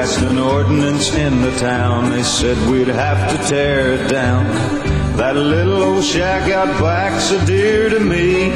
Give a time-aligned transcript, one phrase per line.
[0.00, 2.08] passed an ordinance in the town.
[2.08, 4.46] They said we'd have to tear it down.
[5.18, 8.48] That little old shack out back's so dear to me.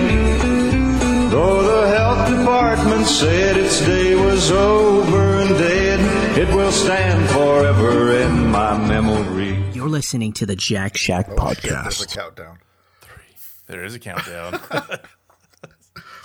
[1.29, 8.17] Though the health department said its day was over and dead, it will stand forever
[8.23, 9.63] in my memory.
[9.75, 11.83] You're listening to the Jack Shack oh, podcast.
[11.83, 12.59] There's a countdown.
[13.03, 13.37] Three.
[13.67, 14.53] There is a countdown.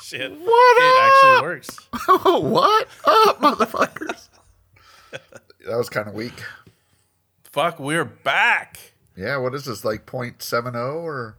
[0.02, 0.32] Shit.
[0.32, 1.12] What It up?
[1.12, 1.78] actually works.
[2.08, 4.29] Oh, what up, motherfuckers?
[5.12, 6.44] That was kind of weak.
[7.44, 8.94] Fuck, we're back.
[9.16, 11.36] Yeah, what is this, like 0.70 or?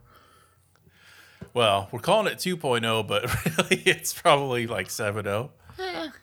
[1.53, 3.23] Well, we're calling it 2.0, but
[3.57, 5.49] really it's probably like 7.0.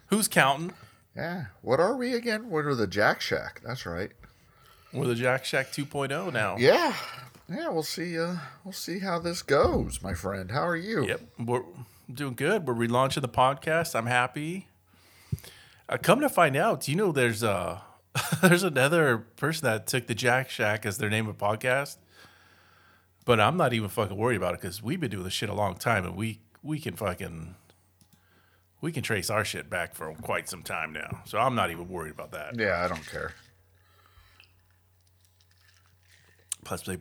[0.07, 0.73] Who's counting?
[1.17, 2.49] Yeah, what are we again?
[2.49, 3.61] What are the Jack Shack?
[3.65, 4.13] That's right.
[4.93, 6.57] We're the Jack Shack 2.0 now.
[6.59, 6.95] Yeah,
[7.49, 7.69] yeah.
[7.69, 8.19] We'll see.
[8.19, 10.51] Uh, we'll see how this goes, my friend.
[10.51, 11.07] How are you?
[11.07, 11.21] Yep.
[11.45, 11.63] We're
[12.13, 12.67] doing good.
[12.67, 13.95] We're relaunching the podcast.
[13.95, 14.68] I'm happy.
[15.89, 17.83] Uh, come to find out, you know there's a
[18.43, 21.97] there's another person that took the Jack Shack as their name of podcast?
[23.25, 25.55] But I'm not even fucking worried about it because we've been doing this shit a
[25.55, 27.55] long time and we we can fucking
[28.81, 31.23] we can trace our shit back for quite some time now.
[31.27, 32.59] So I'm not even worried about that.
[32.59, 33.33] Yeah, I don't care.
[36.65, 36.99] Plus, they,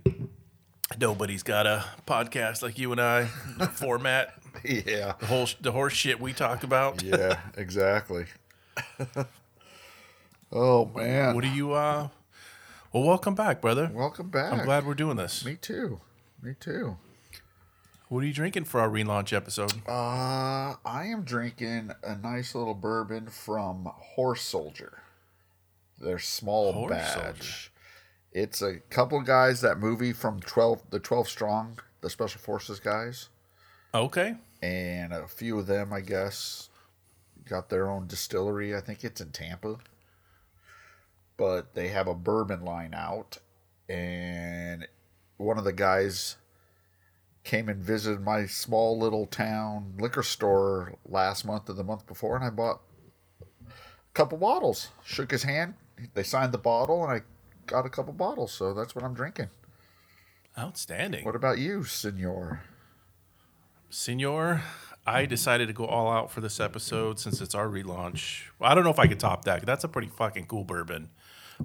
[1.00, 3.26] nobody's got a podcast like you and I
[3.74, 4.34] format.
[4.64, 7.04] Yeah, The whole the horse shit we talk about.
[7.04, 8.26] yeah, exactly.
[10.52, 11.36] oh man.
[11.36, 12.10] What do you uh
[12.94, 13.92] well welcome back, brother.
[13.94, 14.54] Welcome back.
[14.54, 15.44] I'm glad we're doing this.
[15.46, 16.00] Me too.
[16.42, 16.98] Me too.
[18.10, 19.74] What are you drinking for our relaunch episode?
[19.86, 25.00] Uh, I am drinking a nice little bourbon from Horse Soldier.
[26.00, 27.14] Their small Horse batch.
[27.14, 27.54] Soldier.
[28.32, 33.28] It's a couple guys that movie from twelve, the Twelve Strong, the Special Forces guys,
[33.94, 34.36] Okay.
[34.62, 36.70] and a few of them, I guess,
[37.48, 38.76] got their own distillery.
[38.76, 39.78] I think it's in Tampa,
[41.38, 43.38] but they have a bourbon line out,
[43.90, 44.88] and
[45.38, 46.38] one of the guys
[47.44, 52.36] came and visited my small little town liquor store last month or the month before,
[52.36, 52.82] and I bought
[53.62, 54.90] a couple bottles.
[55.04, 55.76] Shook his hand.
[56.14, 57.22] They signed the bottle, and I
[57.66, 58.52] got a couple bottles.
[58.52, 59.50] So that's what I'm drinking.
[60.60, 61.24] Outstanding.
[61.24, 62.64] What about you, Senor?
[63.90, 64.64] Senor,
[65.08, 68.42] I decided to go all out for this episode since it's our relaunch.
[68.60, 69.66] I don't know if I could top that.
[69.66, 71.10] That's a pretty fucking cool bourbon.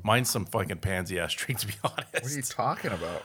[0.05, 2.13] Mine's some fucking pansy ass drink, to be honest.
[2.15, 3.25] What are you talking about?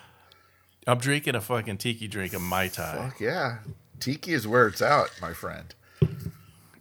[0.87, 3.09] I'm drinking a fucking tiki drink, of Mai Tai.
[3.09, 3.59] Fuck yeah.
[3.99, 5.75] Tiki is where it's at, my friend.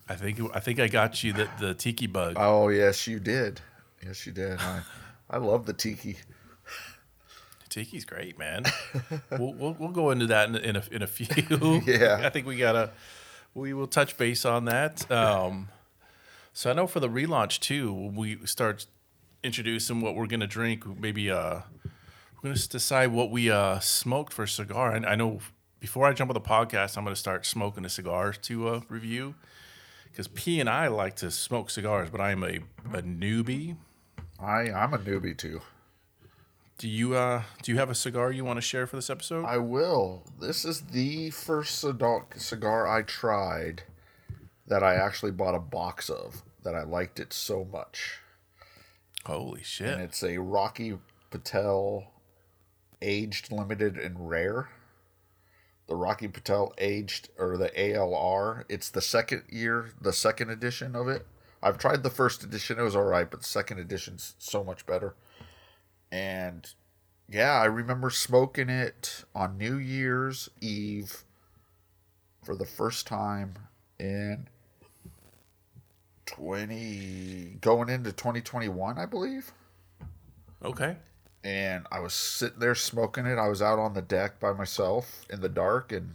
[0.08, 2.34] I think I think I got you the, the tiki bug.
[2.36, 3.60] Oh, yes, you did.
[4.04, 4.60] Yes, you did.
[4.60, 4.80] I,
[5.28, 6.16] I love the tiki.
[7.68, 8.64] Tiki's great, man.
[9.32, 11.26] we'll, we'll we'll go into that in, in a in a few.
[11.86, 12.20] Yeah.
[12.24, 12.92] I think we gotta
[13.56, 15.10] we will touch base on that.
[15.10, 15.68] Um,
[16.52, 18.86] so I know for the relaunch too, we start
[19.42, 21.60] introducing what we're gonna drink, maybe uh,
[22.42, 24.94] we're gonna decide what we uh smoked for cigar.
[24.94, 25.40] And I know
[25.80, 29.34] before I jump on the podcast, I'm gonna start smoking a cigar to uh, review
[30.04, 32.58] because P and I like to smoke cigars, but I'm a
[32.92, 33.76] a newbie.
[34.38, 35.62] I, I'm a newbie too.
[36.86, 39.44] Do you uh do you have a cigar you want to share for this episode?
[39.44, 40.22] I will.
[40.40, 43.82] This is the first cigar, cigar I tried
[44.68, 48.20] that I actually bought a box of that I liked it so much.
[49.24, 49.94] Holy shit!
[49.94, 50.96] And it's a Rocky
[51.32, 52.12] Patel
[53.02, 54.68] aged limited and rare.
[55.88, 58.62] The Rocky Patel aged or the ALR.
[58.68, 61.26] It's the second year, the second edition of it.
[61.60, 65.16] I've tried the first edition, it was alright, but the second edition's so much better.
[66.12, 66.68] And
[67.28, 71.24] yeah, I remember smoking it on New Year's Eve
[72.42, 73.54] for the first time
[73.98, 74.48] in
[76.26, 79.52] 20 going into 2021, I believe
[80.64, 80.96] Okay.
[81.44, 83.38] and I was sitting there smoking it.
[83.38, 86.14] I was out on the deck by myself in the dark, and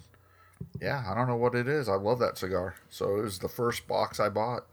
[0.81, 1.88] yeah, I don't know what it is.
[1.88, 2.75] I love that cigar.
[2.90, 4.65] So it was the first box I bought.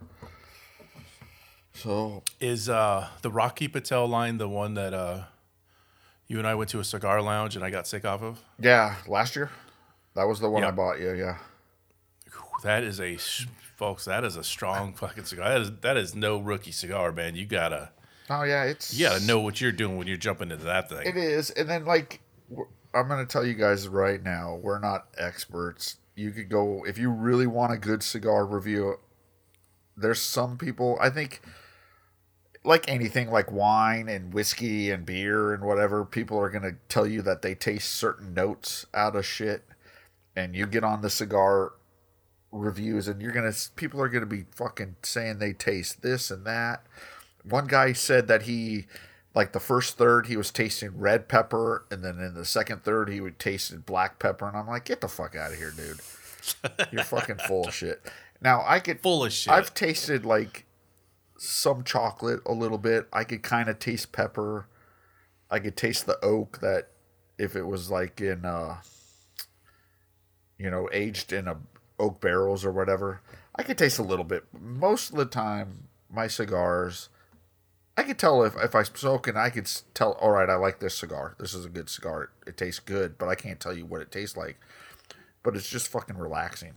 [1.83, 5.25] So Is uh the Rocky Patel line the one that uh
[6.27, 8.43] you and I went to a cigar lounge and I got sick off of?
[8.59, 9.51] yeah, last year
[10.15, 11.01] that was the one I bought.
[11.01, 11.39] Yeah, yeah,
[12.65, 13.17] That is a
[13.77, 14.05] folks.
[14.07, 15.49] That is a strong fucking cigar.
[15.49, 17.37] That is that is no rookie cigar, man.
[17.37, 17.91] You gotta
[18.29, 21.07] oh yeah, it's you gotta know what you're doing when you're jumping into that thing.
[21.07, 22.21] It is, and then like
[22.93, 25.99] I'm gonna tell you guys right now, we're not experts.
[26.17, 28.99] You could go if you really want a good cigar review.
[29.97, 31.41] There's some people I think,
[32.65, 36.05] like anything, like wine and whiskey and beer and whatever.
[36.05, 39.65] People are gonna tell you that they taste certain notes out of shit,
[40.37, 41.73] and you get on the cigar
[42.51, 46.83] reviews and you're gonna people are gonna be fucking saying they taste this and that
[47.43, 48.87] one guy said that he
[49.35, 53.09] like the first third he was tasting red pepper and then in the second third
[53.09, 56.01] he would tasted black pepper and I'm like, get the fuck out of here, dude.
[56.91, 58.01] You're fucking full of shit.
[58.41, 59.53] Now I could Full of shit.
[59.53, 60.65] I've tasted like
[61.39, 63.09] some chocolate a little bit.
[63.13, 64.67] I could kind of taste pepper.
[65.51, 66.89] I could taste the oak that
[67.39, 68.79] if it was like in uh
[70.59, 71.57] you know, aged in a
[71.99, 73.21] oak barrels or whatever.
[73.55, 74.45] I could taste a little bit.
[74.53, 77.09] Most of the time my cigars
[77.99, 80.79] I could tell if, if I smoke and I could tell, all right, I like
[80.79, 81.35] this cigar.
[81.41, 82.31] This is a good cigar.
[82.47, 84.57] It, tastes good, but I can't tell you what it tastes like.
[85.43, 86.75] But it's just fucking relaxing.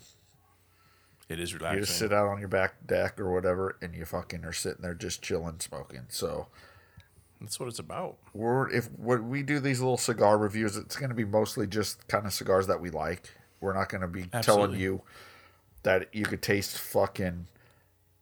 [1.32, 1.80] It is relaxing.
[1.80, 4.82] You just sit out on your back deck or whatever, and you fucking are sitting
[4.82, 6.06] there just chilling, smoking.
[6.10, 6.48] So
[7.40, 8.18] That's what it's about.
[8.34, 12.08] we're if when we do these little cigar reviews, it's going to be mostly just
[12.08, 13.34] kind of cigars that we like.
[13.62, 15.02] We're not going to be telling you
[15.84, 17.48] that you could taste fucking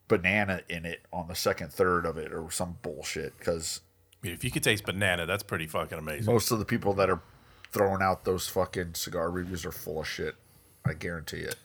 [0.08, 3.80] banana in it on the second third of it or some bullshit because
[4.22, 6.32] I mean, if you could taste banana, that's pretty fucking amazing.
[6.32, 7.20] most of the people that are
[7.72, 10.36] throwing out those fucking cigar reviews are full of shit.
[10.84, 11.56] I guarantee it.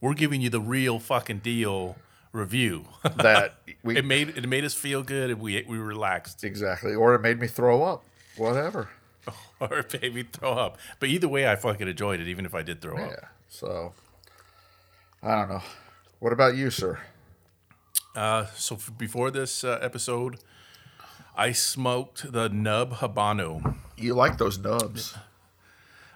[0.00, 1.96] We're giving you the real fucking deal
[2.32, 2.84] review.
[3.16, 6.44] That we it made it made us feel good and we we relaxed.
[6.44, 8.04] exactly, or it made me throw up.
[8.36, 8.88] Whatever.
[9.60, 10.78] or it made me throw up.
[10.98, 13.10] But either way, I fucking enjoyed it, even if I did throw up.
[13.10, 13.28] Yeah.
[13.48, 13.92] So
[15.22, 15.62] I don't know.
[16.20, 16.98] What about you, sir?
[18.14, 20.38] Uh, so f- before this uh, episode,
[21.36, 23.76] I smoked the nub habano.
[23.96, 25.16] You like those nubs?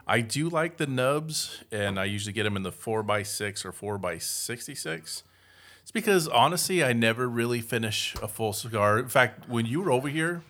[0.06, 3.64] I do like the nubs, and I usually get them in the four x six
[3.64, 5.22] or four x sixty six.
[5.82, 8.98] It's because honestly, I never really finish a full cigar.
[8.98, 10.42] In fact, when you were over here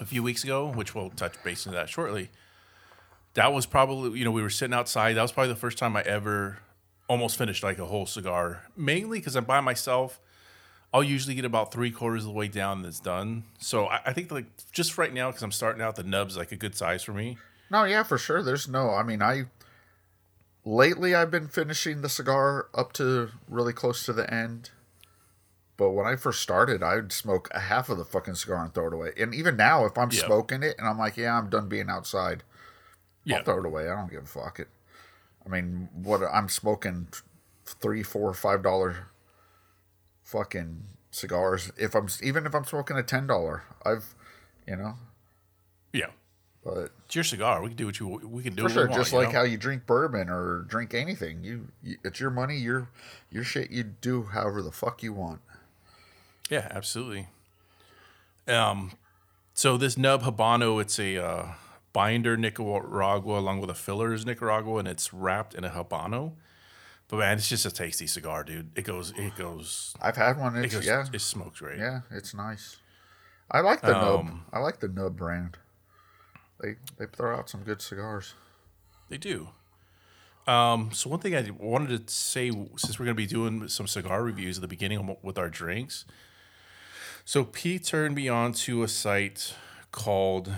[0.00, 2.30] a few weeks ago, which we'll touch base into that shortly,
[3.34, 5.14] that was probably you know we were sitting outside.
[5.14, 6.58] That was probably the first time I ever
[7.08, 8.62] almost finished like a whole cigar.
[8.76, 10.20] Mainly because I'm by myself.
[10.94, 13.44] I'll usually get about three quarters of the way down it's done.
[13.58, 16.52] So I, I think like just right now because I'm starting out, the nubs like
[16.52, 17.36] a good size for me.
[17.70, 18.42] No, yeah, for sure.
[18.42, 18.90] There's no.
[18.90, 19.44] I mean, I
[20.64, 24.70] lately I've been finishing the cigar up to really close to the end.
[25.76, 28.86] But when I first started, I'd smoke a half of the fucking cigar and throw
[28.86, 29.12] it away.
[29.18, 30.24] And even now, if I'm Yeah.
[30.24, 32.44] smoking it and I'm like, yeah, I'm done being outside,
[33.24, 33.38] Yeah.
[33.38, 33.88] I'll throw it away.
[33.88, 34.68] I don't give a fuck it.
[35.44, 37.08] I mean, what I'm smoking
[37.66, 39.08] three, four, five dollar
[40.22, 41.70] fucking cigars.
[41.76, 44.14] If I'm even if I'm smoking a ten dollar, I've,
[44.66, 44.94] you know,
[45.92, 46.10] Yeah.
[46.66, 47.62] But It's your cigar.
[47.62, 48.62] We can do what you we can do.
[48.64, 49.38] for sure, want, just like know?
[49.38, 52.88] how you drink bourbon or drink anything, you, you it's your money, your
[53.30, 53.70] your shit.
[53.70, 55.40] You do however the fuck you want.
[56.50, 57.28] Yeah, absolutely.
[58.48, 58.92] Um,
[59.54, 61.46] so this nub habano, it's a uh,
[61.92, 66.32] binder Nicaragua along with a fillers Nicaragua, and it's wrapped in a habano.
[67.08, 68.70] But man, it's just a tasty cigar, dude.
[68.76, 70.56] It goes, it goes, I've had one.
[70.56, 70.86] it It's goes.
[70.86, 71.78] yeah, It smokes great.
[71.78, 72.76] yeah, it's nice.
[73.50, 74.20] I like the nub.
[74.20, 75.56] Um, I like the nub brand.
[76.60, 78.34] They they throw out some good cigars.
[79.08, 79.48] They do.
[80.46, 83.88] Um, so one thing I wanted to say, since we're going to be doing some
[83.88, 86.04] cigar reviews at the beginning with our drinks,
[87.24, 89.54] so Pete turned me on to a site
[89.90, 90.52] called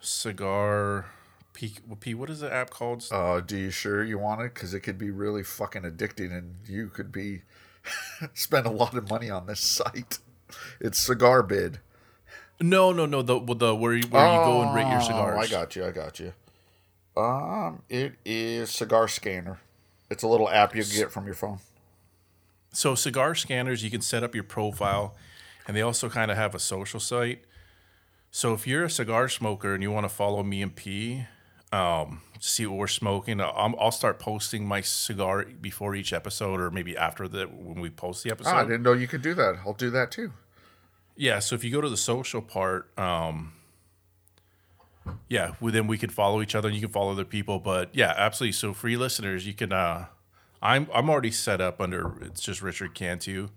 [0.00, 1.06] Cigar.
[1.52, 3.06] Pete, Pete, what is the app called?
[3.10, 4.54] Uh, do you sure you want it?
[4.54, 7.42] Because it could be really fucking addicting, and you could be
[8.34, 10.18] spend a lot of money on this site.
[10.80, 11.80] It's Cigar Bid.
[12.60, 13.22] No, no, no.
[13.22, 15.38] The the where you, where you go and rate your Oh, cigars.
[15.38, 15.84] I got you.
[15.84, 16.32] I got you.
[17.16, 19.58] Um, it is Cigar Scanner.
[20.10, 21.58] It's a little app you can get from your phone.
[22.72, 25.16] So cigar scanners, you can set up your profile,
[25.66, 27.42] and they also kind of have a social site.
[28.30, 31.24] So if you're a cigar smoker and you want to follow me and P,
[31.72, 36.70] um, see what we're smoking, I'll, I'll start posting my cigar before each episode, or
[36.70, 38.50] maybe after the when we post the episode.
[38.50, 39.56] Ah, I didn't know you could do that.
[39.64, 40.32] I'll do that too.
[41.16, 43.52] Yeah, so if you go to the social part, um,
[45.28, 47.58] yeah, well, then we could follow each other and you can follow other people.
[47.58, 48.52] But yeah, absolutely.
[48.52, 49.72] So for you listeners, you can.
[49.72, 50.06] Uh,
[50.62, 52.12] I'm I'm already set up under.
[52.22, 53.48] It's just Richard Cantu.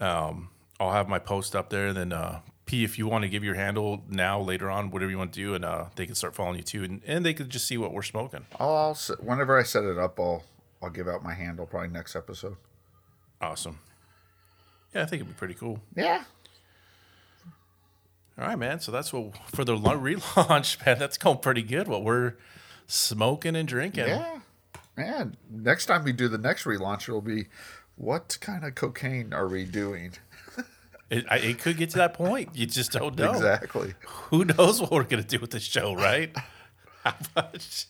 [0.00, 0.50] Um,
[0.80, 3.44] I'll have my post up there, and then uh, P, if you want to give
[3.44, 6.34] your handle now, later on, whatever you want to do, and uh, they can start
[6.34, 8.46] following you too, and, and they can just see what we're smoking.
[8.58, 10.44] I'll, I'll whenever I set it up, I'll
[10.82, 12.56] I'll give out my handle probably next episode.
[13.40, 13.78] Awesome.
[14.94, 15.80] Yeah, I think it'd be pretty cool.
[15.96, 16.24] Yeah.
[18.38, 18.80] All right, man.
[18.80, 20.98] So that's what for the relaunch, man.
[20.98, 21.88] That's going pretty good.
[21.88, 22.34] What we're
[22.86, 24.08] smoking and drinking.
[24.08, 24.40] Yeah.
[24.96, 27.46] Man, next time we do the next relaunch, it'll be
[27.96, 30.12] what kind of cocaine are we doing?
[31.08, 32.50] It, I, it could get to that point.
[32.54, 33.32] You just don't know.
[33.32, 33.94] Exactly.
[34.30, 36.34] Who knows what we're gonna do with this show, right?
[37.04, 37.86] How much?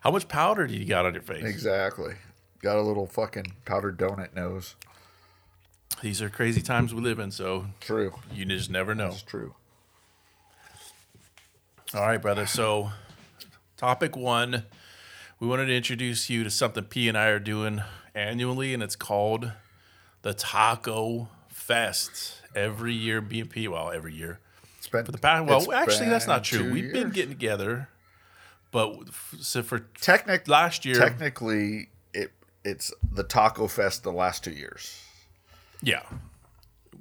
[0.00, 1.44] How much powder do you got on your face?
[1.44, 2.14] Exactly.
[2.60, 4.76] Got a little fucking powdered donut nose.
[6.02, 8.14] These are crazy times we live in, so True.
[8.32, 9.08] you just never know.
[9.08, 9.54] It's true.
[11.94, 12.46] All right, brother.
[12.46, 12.90] So,
[13.76, 14.64] topic one,
[15.40, 17.82] we wanted to introduce you to something P and I are doing
[18.14, 19.52] annually, and it's called
[20.22, 22.42] the Taco Fest.
[22.54, 23.68] Every year, B and P.
[23.68, 24.40] well, every year.
[24.78, 26.72] It's been For the past, well, actually, that's not true.
[26.72, 27.88] We've been getting together,
[28.70, 32.32] but f- so for Technic- last year, Technically, it
[32.64, 35.02] it's the Taco Fest the last two years.
[35.82, 36.02] Yeah,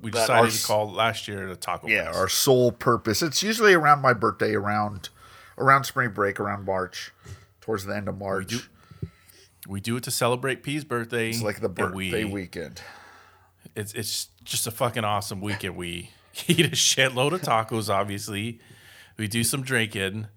[0.01, 2.17] we That decided our to call last year the Taco Yeah, Fest.
[2.17, 3.21] our sole purpose.
[3.21, 5.09] It's usually around my birthday, around
[5.57, 7.11] around spring break, around March,
[7.61, 8.69] towards the end of March.
[9.67, 11.29] we do it to celebrate P's birthday.
[11.29, 12.81] it's like the and birthday we, weekend.
[13.75, 15.75] it's it's just a fucking awesome weekend.
[15.75, 16.11] We
[16.47, 18.59] eat a shitload of tacos, obviously.
[19.17, 20.27] We do some drinking,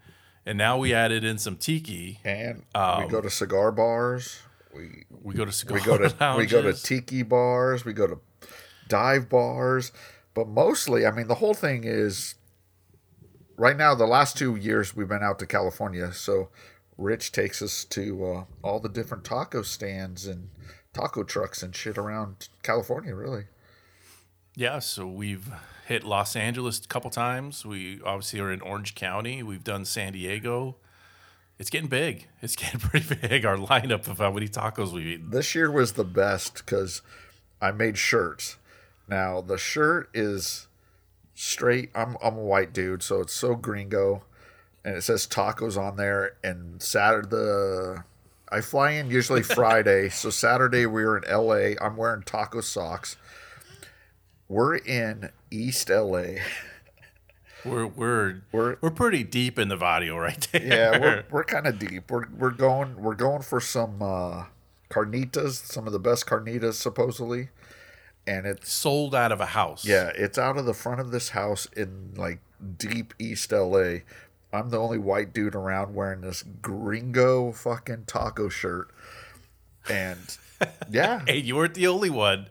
[0.47, 2.21] and now we added in some tiki.
[2.25, 4.39] And Um, we go to cigar bars.
[4.73, 6.05] We We go to cigar we go to
[6.39, 6.83] we go to lounges.
[6.85, 7.85] tiki bars.
[7.85, 8.19] We go to
[8.89, 9.93] dive bars.
[10.35, 12.37] But mostly, I mean, the whole thing is
[13.57, 13.95] right now.
[13.95, 16.49] The last two years we've been out to California, so
[16.97, 20.51] Rich takes us to uh, all the different taco stands and
[20.93, 23.15] taco trucks and shit around California.
[23.15, 23.45] Really,
[24.55, 24.79] yeah.
[24.79, 25.51] So we've
[25.87, 27.65] hit Los Angeles a couple times.
[27.65, 29.43] We obviously are in Orange County.
[29.43, 30.77] We've done San Diego.
[31.59, 32.29] It's getting big.
[32.41, 33.45] It's getting pretty big.
[33.45, 35.31] Our lineup of how many tacos we've eaten.
[35.31, 37.03] this year was the best because
[37.61, 38.57] I made shirts.
[39.09, 40.69] Now the shirt is
[41.35, 41.91] straight.
[41.95, 44.25] I'm I'm a white dude, so it's so gringo,
[44.85, 46.37] and it says tacos on there.
[46.45, 48.05] And Saturday, the
[48.51, 51.77] I fly in usually Friday, so Saturday we were in L.A.
[51.81, 53.17] I'm wearing taco socks.
[54.49, 56.41] We're in East L.A.
[57.65, 60.63] We're we're We're- we're, pretty deep in the video right there.
[60.65, 62.11] Yeah, we're, we're kind of deep.
[62.11, 64.45] We're we're going we're going for some uh,
[64.91, 67.49] carnitas, some of the best carnitas supposedly,
[68.29, 69.85] and it's sold out of a house.
[69.85, 72.41] Yeah, it's out of the front of this house in like
[72.77, 74.01] deep East LA.
[74.53, 78.89] I'm the only white dude around wearing this gringo fucking taco shirt.
[79.89, 80.37] And
[80.91, 82.49] yeah, Hey, you weren't the only one.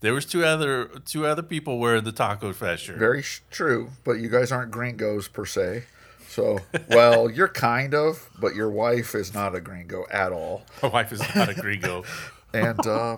[0.00, 2.96] There was two other two other people wearing the Taco Fest shirt.
[2.98, 5.84] very sh- true, but you guys aren't gringos per se.
[6.28, 10.62] So, well, you're kind of, but your wife is not a gringo at all.
[10.82, 12.04] My wife is not a gringo.
[12.52, 13.16] And uh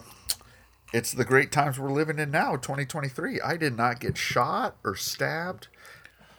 [0.93, 3.41] it's the great times we're living in now, 2023.
[3.41, 5.69] I did not get shot or stabbed,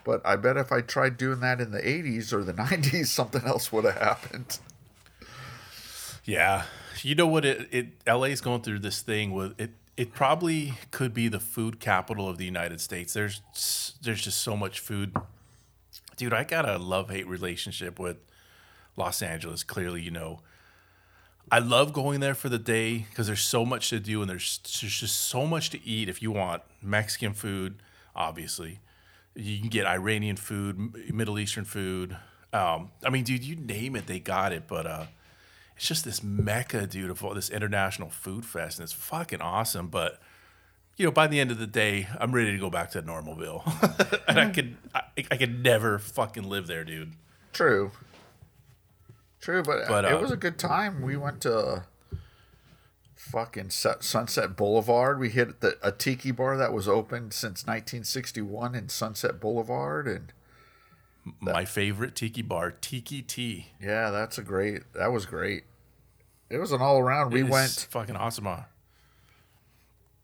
[0.04, 3.44] but I bet if I tried doing that in the 80s or the 90s, something
[3.46, 4.60] else would have happened.
[6.24, 6.64] yeah,
[7.02, 7.46] you know what?
[7.46, 9.72] It, it LA's going through this thing with it.
[9.96, 13.14] It probably could be the food capital of the United States.
[13.14, 13.42] There's
[14.02, 15.16] there's just so much food,
[16.18, 16.34] dude.
[16.34, 18.18] I got a love hate relationship with
[18.96, 19.64] Los Angeles.
[19.64, 20.40] Clearly, you know.
[21.52, 24.60] I love going there for the day because there's so much to do and there's,
[24.82, 27.76] there's just so much to eat if you want Mexican food,
[28.16, 28.80] obviously.
[29.36, 32.16] You can get Iranian food, Middle Eastern food.
[32.52, 34.64] Um, I mean, dude, you name it, they got it.
[34.68, 35.06] But uh,
[35.76, 39.88] it's just this mecca, dude, of all this international food fest, and it's fucking awesome.
[39.88, 40.20] But
[40.98, 43.64] you know, by the end of the day, I'm ready to go back to Normalville,
[44.28, 47.14] and I could, I, I could never fucking live there, dude.
[47.52, 47.92] True.
[49.44, 51.02] True, but, But, it uh, was a good time.
[51.02, 51.84] We went to
[53.14, 55.20] fucking Set- Sunset Boulevard.
[55.20, 60.08] We hit the, a tiki bar that was open since 1961 in Sunset Boulevard.
[60.08, 60.32] And
[61.42, 63.74] My favorite tiki bar, Tiki-Ti.
[63.82, 65.66] yeah, that's a great, that was great.
[66.50, 67.34] It was an all around.
[67.34, 68.46] We went fucking awesome.
[68.46, 68.62] huh?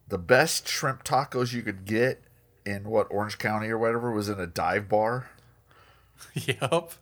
[0.08, 2.22] the best shrimp tacos you could get
[2.66, 5.30] in what Orange County or whatever was in a dive bar.
[6.34, 6.92] Yep.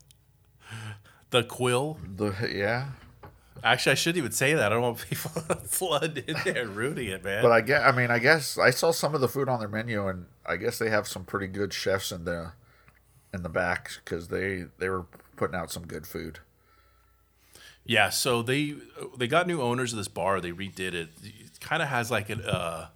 [1.30, 1.98] The quill.
[2.16, 2.88] The yeah,
[3.62, 4.66] Actually, I shouldn't even say that.
[4.66, 7.42] I don't want people to flood in there ruining it, man.
[7.42, 7.82] but I get.
[7.82, 10.56] I mean, I guess I saw some of the food on their menu, and I
[10.56, 12.52] guess they have some pretty good chefs in the
[13.34, 15.06] in the back because they they were
[15.36, 16.38] putting out some good food.
[17.84, 18.76] yeah, so they
[19.16, 20.40] they got new owners of this bar.
[20.40, 21.08] They redid it.
[21.22, 22.88] It kind of has like an uh,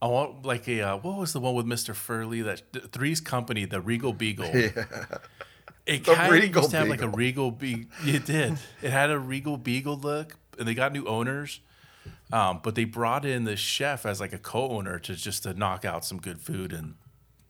[0.00, 3.64] I want like a uh, what was the one with Mister Furley that Three's Company,
[3.64, 4.52] the Regal Beagle.
[5.88, 7.90] It The kind of Regal used to have like a Regal Beagle.
[8.04, 8.58] It did.
[8.82, 11.60] It had a Regal Beagle look, and they got new owners.
[12.30, 15.86] Um, but they brought in the chef as like a co-owner to just to knock
[15.86, 16.96] out some good food, and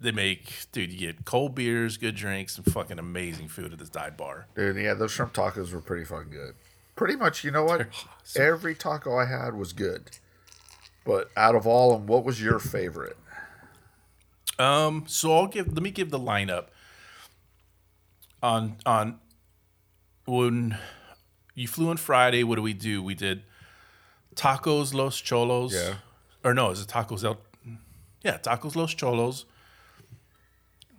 [0.00, 0.92] they make dude.
[0.92, 4.46] You get cold beers, good drinks, and fucking amazing food at this dive bar.
[4.54, 6.54] Dude, yeah, those shrimp tacos were pretty fucking good.
[6.94, 7.88] Pretty much, you know what?
[8.36, 10.10] Every taco I had was good.
[11.04, 13.16] But out of all of them, what was your favorite?
[14.60, 15.72] Um, so I'll give.
[15.72, 16.66] Let me give the lineup.
[18.42, 19.18] On on
[20.26, 20.78] when
[21.54, 23.02] you flew on Friday, what do we do?
[23.02, 23.42] We did
[24.36, 25.72] tacos Los Cholos.
[25.74, 25.94] Yeah.
[26.44, 27.38] or no, is it Tacos El?
[28.22, 29.44] Yeah, Tacos Los Cholos.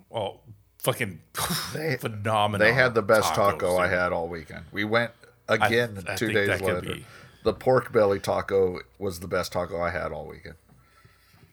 [0.10, 0.42] Well,
[0.80, 1.22] fucking
[1.74, 2.66] They- phenomenal.
[2.68, 4.66] They had the best taco I had all weekend.
[4.72, 5.12] We went
[5.48, 6.96] again I two think days later.
[7.44, 10.56] The pork belly taco was the best taco I had all weekend.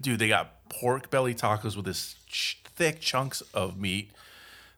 [0.00, 4.10] Dude, they got pork belly tacos with this ch- thick chunks of meat.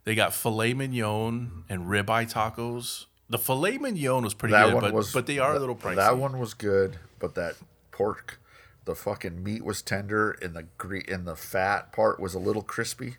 [0.09, 3.05] They got filet mignon and ribeye tacos.
[3.29, 5.61] The filet mignon was pretty That good, one but, was, but they are a that-
[5.61, 5.97] little pricey.
[5.97, 7.57] That one was good, but that
[7.91, 8.41] pork,
[8.87, 12.63] the fucking meat was tender, and the gre- and the fat part was a little
[12.63, 13.17] crispy.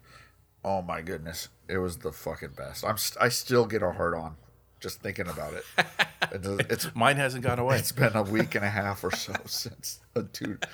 [0.66, 2.84] Oh my goodness, it was the fucking best.
[2.84, 4.38] I'm st- I still get a hard on
[4.80, 5.64] just thinking about it.
[6.32, 6.48] it's,
[6.88, 7.78] it's Mine hasn't gone away.
[7.78, 10.66] it's been a week and a half or so since a dude.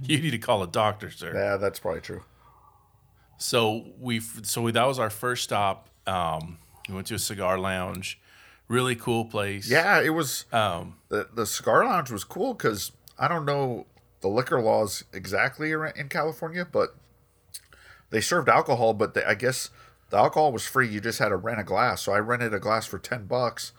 [0.00, 1.32] You need to call a doctor, sir.
[1.34, 2.22] Yeah, that's probably true.
[3.42, 5.88] So we so that was our first stop.
[6.06, 6.58] Um,
[6.88, 8.20] we went to a cigar lounge,
[8.68, 9.68] really cool place.
[9.68, 10.46] Yeah, it was.
[10.52, 13.86] Um, the the cigar lounge was cool because I don't know
[14.20, 16.94] the liquor laws exactly in California, but
[18.10, 18.94] they served alcohol.
[18.94, 19.70] But they, I guess
[20.10, 20.88] the alcohol was free.
[20.88, 22.02] You just had to rent a glass.
[22.02, 23.72] So I rented a glass for ten bucks,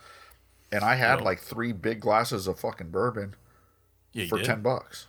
[0.73, 3.35] and I had like three big glasses of fucking bourbon
[4.11, 4.45] yeah, for did.
[4.45, 5.07] ten bucks.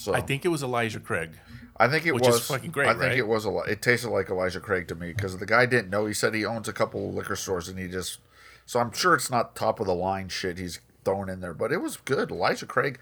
[0.00, 1.32] So I think it was Elijah Craig.
[1.76, 3.18] I think it which was fucking great, I think right?
[3.18, 3.68] it was a lot.
[3.68, 6.06] It tasted like Elijah Craig to me because the guy didn't know.
[6.06, 8.18] He said he owns a couple of liquor stores and he just.
[8.64, 11.70] So I'm sure it's not top of the line shit he's throwing in there, but
[11.72, 12.30] it was good.
[12.30, 12.98] Elijah Craig,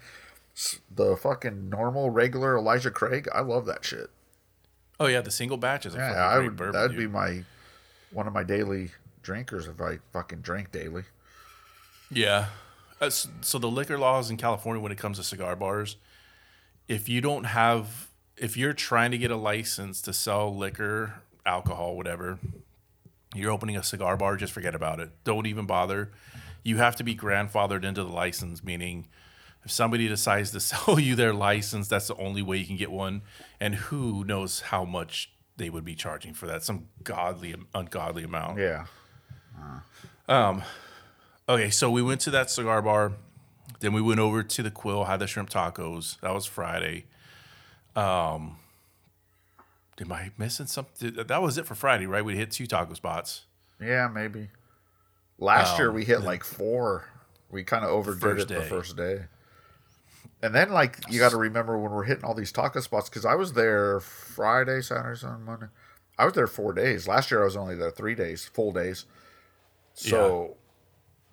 [0.93, 3.27] the fucking normal regular Elijah Craig.
[3.33, 4.09] I love that shit.
[4.99, 6.73] Oh yeah, the single batch is a Yeah, fucking I would bourbon.
[6.73, 6.99] that'd dude.
[6.99, 7.43] be my
[8.11, 8.91] one of my daily
[9.21, 11.03] drinkers if I fucking drink daily.
[12.11, 12.47] Yeah.
[12.99, 15.95] Uh, so the liquor laws in California when it comes to cigar bars,
[16.89, 21.95] if you don't have, if you're trying to get a license to sell liquor, alcohol,
[21.95, 22.39] whatever,
[23.35, 25.11] you're opening a cigar bar, just forget about it.
[25.23, 26.11] Don't even bother.
[26.63, 29.07] You have to be grandfathered into the license, meaning
[29.63, 32.91] if somebody decides to sell you their license, that's the only way you can get
[32.91, 33.21] one.
[33.59, 36.63] And who knows how much they would be charging for that?
[36.63, 38.57] Some godly, ungodly amount.
[38.57, 38.85] Yeah,
[40.27, 40.63] Um.
[41.47, 43.13] Okay, so we went to that cigar bar.
[43.79, 46.19] Then we went over to the Quill, had the shrimp tacos.
[46.21, 47.05] That was Friday.
[47.95, 48.57] Um,
[49.99, 51.13] am I missing something?
[51.13, 52.23] That was it for Friday, right?
[52.23, 53.45] We hit two taco spots.
[53.81, 54.49] yeah, maybe.
[55.37, 57.05] Last year we hit like four.
[57.49, 59.25] We kind of overdid it the first day.
[60.41, 63.25] And then, like, you got to remember when we're hitting all these taco spots because
[63.25, 65.65] I was there Friday, Saturday, Sunday, Monday.
[66.17, 67.07] I was there four days.
[67.07, 69.05] Last year I was only there three days, full days.
[69.93, 70.55] So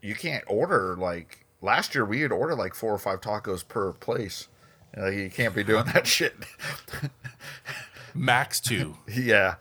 [0.02, 2.05] you can't order like last year.
[2.05, 4.48] We had ordered like four or five tacos per place.
[4.96, 6.35] You, know, you can't be doing that shit.
[8.14, 8.96] Max two.
[9.12, 9.57] yeah,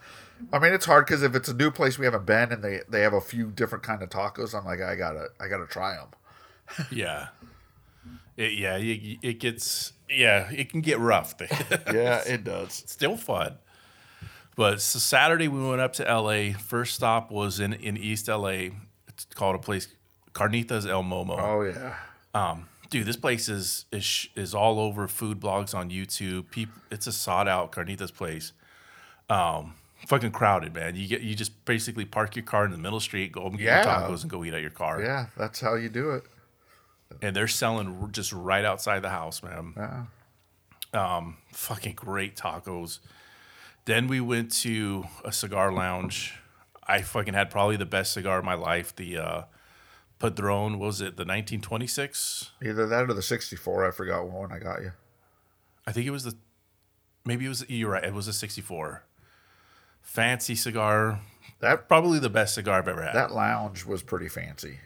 [0.54, 2.80] I mean it's hard because if it's a new place we haven't been and they
[2.88, 5.96] they have a few different kind of tacos, I'm like I gotta I gotta try
[5.96, 6.08] them.
[6.91, 7.28] yeah.
[8.38, 11.36] It, yeah, it, it gets, yeah, it can get rough.
[11.94, 12.84] Yeah, it does.
[12.86, 13.56] Still fun.
[14.56, 16.58] But so Saturday we went up to LA.
[16.58, 18.70] First stop was in, in East LA.
[19.08, 19.88] It's called a place,
[20.36, 21.39] Carnitas El Momo.
[21.39, 21.95] Oh yeah.
[22.34, 26.52] Um, dude, this place is is is all over food blogs on YouTube.
[26.52, 28.52] People, it's a sought out carnitas place.
[29.30, 29.74] Um,
[30.08, 30.95] fucking crowded, man.
[30.95, 33.65] You get you just basically park your car in the middle street, go and get
[33.65, 33.84] Yeah.
[34.02, 35.02] your tacos, and go eat at your car.
[35.02, 36.24] Yeah, that's how you do it.
[37.21, 39.74] And they're selling just right outside the house, man.
[39.78, 40.06] Yeah.
[40.93, 43.00] Um, fucking great tacos.
[43.86, 46.34] Then we went to a cigar lounge.
[46.88, 48.95] I fucking had probably the best cigar of my life.
[48.95, 49.41] The uh,
[50.19, 52.51] Padron was it the 1926?
[52.63, 53.86] Either that or the 64.
[53.88, 54.91] I forgot what one I got you.
[55.86, 56.36] I think it was the
[57.25, 58.04] maybe it was you're right.
[58.04, 59.04] It was a 64.
[60.01, 61.19] Fancy cigar,
[61.60, 63.15] That probably the best cigar I've ever had.
[63.15, 64.80] that lounge was pretty fancy.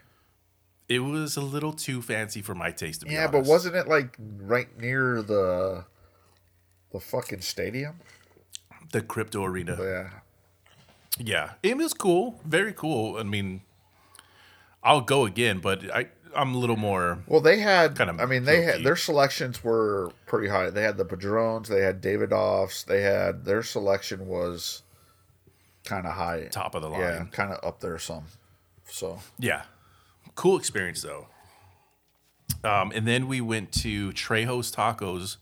[0.87, 3.01] it was a little too fancy for my taste.
[3.01, 5.85] To be Yeah, but wasn't it like right near the
[6.91, 7.99] the fucking stadium?
[8.91, 9.77] the crypto arena?
[9.79, 10.09] Yeah.
[11.19, 13.17] Yeah, it was cool, very cool.
[13.17, 13.61] I mean,
[14.83, 17.19] I'll go again, but I I'm a little more.
[17.27, 17.97] Well, they had.
[17.97, 20.69] Kinda I mean, they had their selections were pretty high.
[20.69, 21.69] They had the Padrones.
[21.69, 22.85] They had Davidoffs.
[22.85, 24.83] They had their selection was
[25.83, 26.47] kind of high.
[26.51, 27.01] Top of the line.
[27.01, 28.25] Yeah, kind of up there some.
[28.85, 29.63] So Yeah,
[30.35, 31.27] cool experience though.
[32.63, 35.37] Um, and then we went to Trejo's Tacos.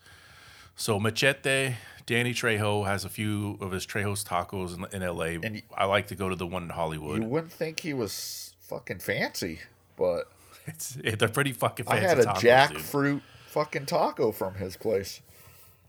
[0.75, 5.39] So Machete, Danny Trejo has a few of his Trejo's Tacos in, in LA.
[5.43, 7.23] And I like to go to the one in Hollywood.
[7.23, 9.59] you wouldn't think he was fucking fancy,
[9.95, 10.29] but
[10.65, 12.07] It's they're pretty fucking I fancy.
[12.07, 12.77] had a tacos, dude.
[12.77, 15.21] jackfruit fucking taco from his place.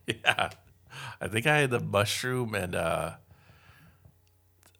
[0.07, 0.51] Yeah,
[1.21, 3.13] I think I had the mushroom and uh,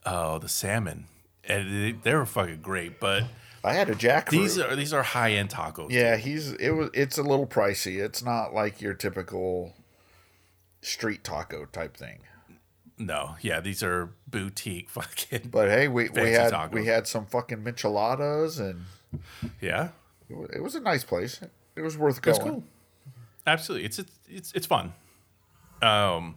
[0.07, 1.05] oh, the salmon,
[1.45, 2.99] and they, they were fucking great.
[3.01, 3.25] But
[3.63, 4.31] I had a jackfruit.
[4.31, 5.91] These are these are high end tacos.
[5.91, 7.99] yeah, he's it was it's a little pricey.
[8.03, 9.75] It's not like your typical
[10.81, 12.21] street taco type thing.
[12.99, 15.49] No, yeah, these are boutique fucking.
[15.51, 16.73] But hey, we, we had tacos.
[16.73, 18.85] we had some fucking micheladas and
[19.61, 19.91] yeah,
[20.29, 21.41] it wa- it was a nice place.
[21.77, 22.35] It was worth going.
[22.35, 22.65] That's cool.
[23.47, 24.93] Absolutely, it's it's it's it's fun.
[25.81, 26.37] Um,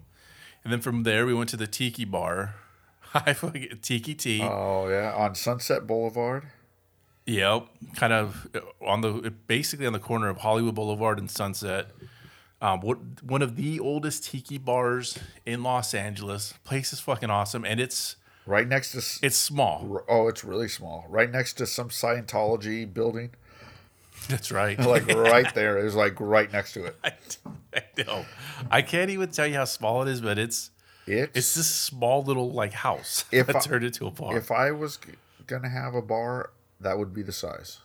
[0.63, 2.55] and then from there we went to the Tiki Bar.
[3.13, 4.41] I Tiki-Ti.
[4.43, 6.45] Oh yeah, on Sunset Boulevard.
[7.25, 8.47] Yep, kind of
[8.85, 11.87] on the basically on the corner of Hollywood Boulevard and Sunset.
[12.61, 16.53] Um, what one of the oldest tiki bars in Los Angeles.
[16.63, 20.03] Place is fucking awesome, and it's Right next to it's small.
[20.09, 21.05] oh, it's really small.
[21.09, 23.31] Right next to some Scientology building.
[24.27, 24.77] That's right.
[24.85, 25.77] Like right there.
[25.79, 26.95] It was like right next to it.
[27.03, 27.13] I,
[27.75, 28.25] I know.
[28.69, 30.69] I can't even tell you how small it is, but it's
[31.07, 34.37] It's it's this small little like house If that I- turned into a bar.
[34.37, 35.13] if I was g-
[35.47, 37.79] gonna have a bar, that would be the size.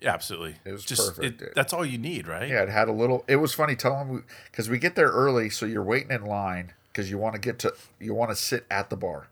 [0.00, 0.56] Yeah, absolutely.
[0.64, 2.48] It was Just perfect, It, that's all you need, right?
[2.48, 3.24] Yeah, it had a little.
[3.28, 7.10] It was funny telling because we get there early, so you're waiting in line because
[7.10, 9.28] you want to get to you want to sit at the bar.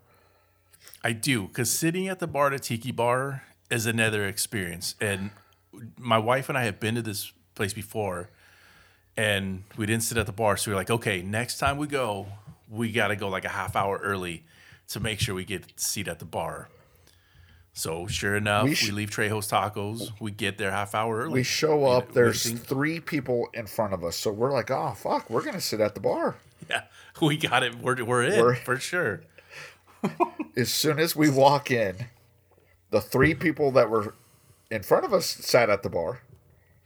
[1.03, 4.95] I do because sitting at the bar at a tiki bar is another experience.
[5.01, 5.31] And
[5.97, 8.29] my wife and I have been to this place before,
[9.17, 10.57] and we didn't sit at the bar.
[10.57, 12.27] So we are like, okay, next time we go,
[12.71, 14.45] we got to go like a half hour early
[14.89, 16.69] to make sure we get a seat at the bar.
[17.79, 20.11] So sure enough, We we, leave Trejo's Tacos.
[20.19, 21.33] We get there half hour early.
[21.35, 22.11] We show up.
[22.11, 22.59] There's waiting.
[22.59, 25.95] three people in front of us, so we're like, oh fuck, we're gonna sit at
[25.95, 26.35] the bar.
[26.69, 26.83] yeah,
[27.23, 27.77] we got it.
[27.77, 29.21] We're, we're in We're- for sure.
[30.57, 32.07] As soon as we walk in,
[32.91, 34.15] the three people that were
[34.73, 36.23] in front of us sat at the bar,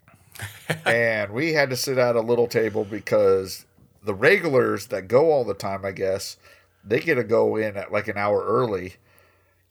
[0.85, 3.65] and we had to sit at a little table because
[4.05, 6.37] the regulars that go all the time, I guess,
[6.85, 8.97] they get to go in at like an hour early,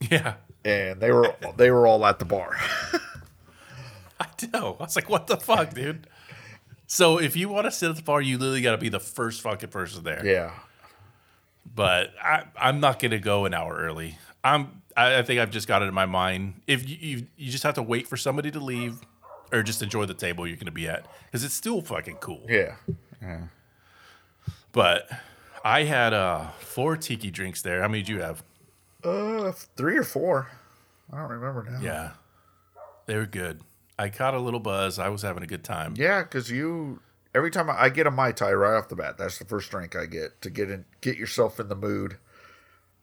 [0.10, 0.36] Yeah.
[0.65, 2.58] And they were they were all at the bar.
[4.19, 4.78] I know.
[4.80, 6.08] I was like, what the fuck, dude?
[6.88, 9.00] So if you want to sit at the bar, you literally got to be the
[9.00, 10.26] first fucking person there.
[10.26, 10.52] yeah.
[11.74, 14.17] But I, I'm not gonna go an hour early.
[14.43, 14.82] I'm.
[14.97, 16.62] I, I think I've just got it in my mind.
[16.67, 19.00] If you, you you just have to wait for somebody to leave,
[19.54, 22.45] or just enjoy the table you're gonna be at, because it's still fucking cool.
[22.50, 22.76] Yeah.
[23.21, 23.43] yeah.
[24.74, 25.10] But
[25.63, 27.82] I had uh four tiki drinks there.
[27.82, 28.43] How many did you have?
[29.04, 30.50] Uh, three or four.
[31.12, 31.80] I don't remember now.
[31.82, 32.12] Yeah,
[33.06, 33.62] they were good.
[34.00, 34.98] I caught a little buzz.
[35.00, 35.94] I was having a good time.
[35.98, 37.02] Yeah, because you
[37.36, 39.70] every time I, I get a mai tai right off the bat, that's the first
[39.72, 42.18] drink I get to get in, get yourself in the mood,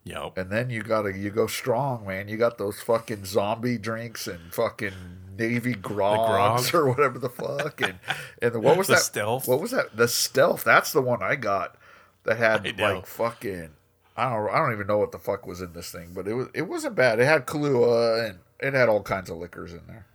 [0.05, 0.39] Yep.
[0.39, 2.29] and then you gotta you go strong, man.
[2.29, 4.93] You got those fucking zombie drinks and fucking
[5.37, 6.75] navy grogs grog.
[6.75, 7.99] or whatever the fuck, and
[8.41, 9.47] and the, what was The that stealth.
[9.47, 9.97] What was that?
[9.97, 10.65] The stealth.
[10.65, 11.77] That's the one I got
[12.25, 13.71] that had like fucking.
[14.19, 14.51] I don't.
[14.51, 16.49] I don't even know what the fuck was in this thing, but it was.
[16.53, 17.21] It wasn't bad.
[17.21, 20.07] It had Kahlua and it had all kinds of liquors in there.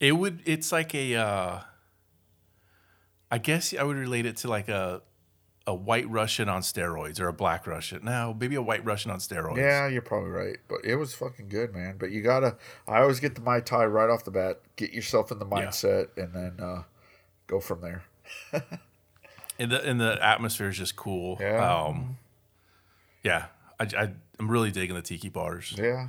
[0.00, 0.40] It would.
[0.44, 1.14] It's like a.
[1.16, 1.60] Uh,
[3.30, 5.02] I guess I would relate it to like a,
[5.66, 8.04] a white Russian on steroids or a black Russian.
[8.04, 9.56] No, maybe a white Russian on steroids.
[9.56, 11.96] Yeah, you're probably right, but it was fucking good, man.
[11.98, 12.56] But you gotta.
[12.86, 14.60] I always get the mai tai right off the bat.
[14.76, 16.82] Get yourself in the mindset, and then uh,
[17.46, 18.04] go from there.
[19.58, 21.38] And the and the atmosphere is just cool.
[21.40, 21.84] Yeah.
[21.86, 22.18] Um,
[23.26, 23.46] yeah.
[23.78, 25.74] I, I I'm really digging the tiki bars.
[25.76, 26.08] Yeah.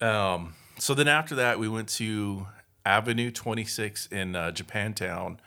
[0.00, 2.46] Um, so then after that, we went to
[2.86, 5.38] Avenue 26 in uh, Japantown.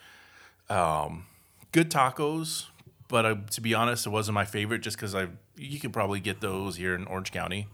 [0.70, 1.26] Um,
[1.72, 2.66] good tacos,
[3.08, 6.20] but uh, to be honest, it wasn't my favorite just because I you can probably
[6.20, 7.68] get those here in Orange County,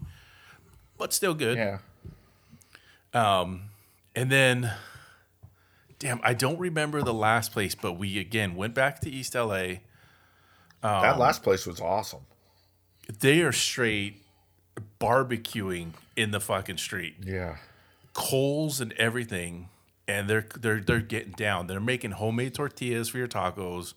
[0.98, 1.58] but still good.
[1.58, 1.80] Yeah.
[4.16, 4.72] And then,
[5.98, 9.48] damn, I don't remember the last place, but we again went back to East LA.
[10.82, 12.26] that Um, last place was awesome.
[13.20, 14.22] They are straight
[15.00, 17.16] barbecuing in the fucking street.
[17.24, 17.58] Yeah.
[18.14, 19.70] coals and everything,
[20.08, 21.68] and they're they're they're getting down.
[21.68, 23.94] They're making homemade tortillas for your tacos,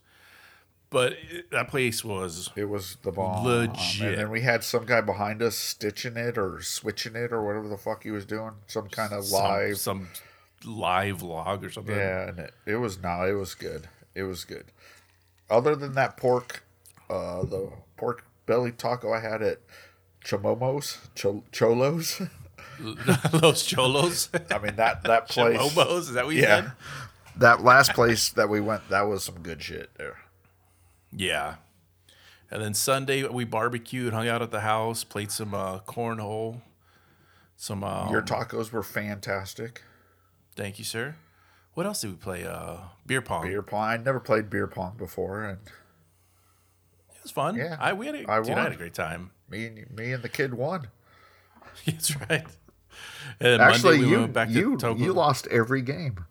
[0.90, 3.44] but it, that place was It was the bomb.
[3.44, 4.09] Legit.
[4.09, 7.68] And then we had some guy behind us stitching it or switching it or whatever
[7.68, 8.53] the fuck he was doing.
[8.66, 9.79] Some kind of some- live.
[9.79, 10.09] some,
[10.64, 11.96] live log or something.
[11.96, 13.88] Yeah, and it, it was no, it was good.
[14.14, 14.66] It was good.
[15.51, 16.62] Other than that pork,
[17.11, 19.61] uh, the pork belly taco I had at
[20.23, 22.21] Chomomo's, Cho- Cholos.
[23.33, 25.57] Los cholos, I mean that that place.
[25.59, 25.99] chomobos.
[26.01, 26.73] Is that what you Yeah, said?
[27.37, 30.19] that last place that we went, that was some good shit there.
[31.12, 31.57] Yeah.
[32.51, 36.61] And then Sunday we barbecued, hung out at the house, played some uh, cornhole.
[37.57, 39.83] Some um, Your tacos were fantastic.
[40.57, 41.17] thank you, sir.
[41.75, 42.45] What else did we play?
[42.45, 43.45] Uh, beer pong.
[43.45, 43.85] Beer pong.
[43.88, 45.59] I never played beer pong before, and
[47.23, 47.57] was fun.
[47.57, 49.31] Yeah, I we had a, I dude, I had a great time.
[49.49, 50.89] me and me and the kid won.
[51.87, 52.45] That's right.
[53.41, 55.03] And Actually, Monday we you went back to you Togo.
[55.03, 56.25] you lost every game.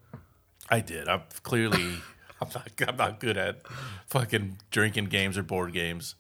[0.70, 1.08] I did.
[1.08, 1.96] I'm clearly
[2.42, 3.62] I'm not I'm not good at
[4.08, 6.16] fucking drinking games or board games.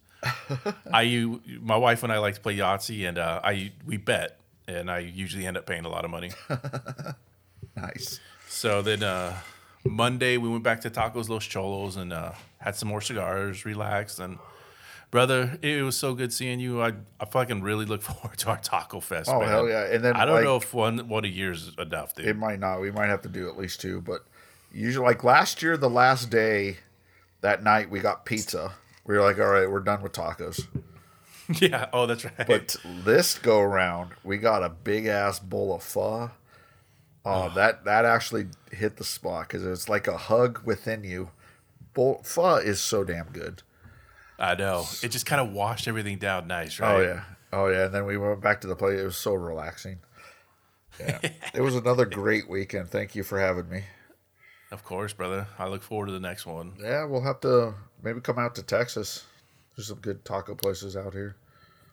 [0.94, 4.90] I my wife and I like to play Yahtzee and uh, I we bet and
[4.92, 6.32] I usually end up paying a lot of money.
[7.76, 8.20] Nice.
[8.48, 9.34] So then uh,
[9.86, 14.20] Monday we went back to Tacos Los Cholos and uh, had some more cigars, relaxed,
[14.20, 14.38] and
[15.12, 16.82] brother, it was so good seeing you.
[16.82, 19.30] I I fucking really look forward to our Taco Fest.
[19.30, 19.50] Oh man.
[19.50, 19.86] hell yeah!
[19.86, 22.26] And then I don't like, know if one one a year is enough, dude.
[22.26, 22.82] it might not.
[22.82, 24.26] We might have to do at least two, but
[24.74, 26.78] usually like last year, the last day,
[27.42, 28.74] that night we got pizza.
[29.06, 30.66] We were like, all right, we're done with tacos.
[31.60, 31.88] yeah.
[31.92, 32.48] Oh, that's right.
[32.48, 36.32] But this go around, we got a big ass bowl of pho.
[37.24, 37.50] Oh, oh.
[37.56, 41.32] that that actually hit the spot because it's like a hug within you.
[41.94, 43.64] Bowl, pho is so damn good.
[44.42, 44.86] I know.
[45.04, 46.96] It just kind of washed everything down nice, oh, right?
[46.96, 47.24] Oh yeah,
[47.54, 47.86] oh yeah.
[47.86, 49.00] And then we went back to the place.
[49.00, 50.00] It was so relaxing.
[51.00, 51.20] Yeah,
[51.54, 52.90] it was another great weekend.
[52.90, 53.84] Thank you for having me.
[54.72, 55.48] Of course, brother.
[55.60, 56.74] I look forward to the next one.
[56.82, 59.26] Yeah, we'll have to maybe come out to Texas.
[59.76, 61.36] There's some good taco places out here.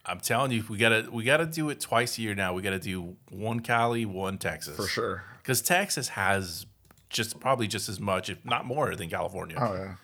[0.07, 2.55] I'm telling you, we gotta we gotta do it twice a year now.
[2.55, 5.25] We gotta do one Cali, one Texas, For sure.
[5.43, 6.65] Because Texas has
[7.11, 9.59] just probably just as much, if not more, than California.
[9.61, 9.95] Oh yeah.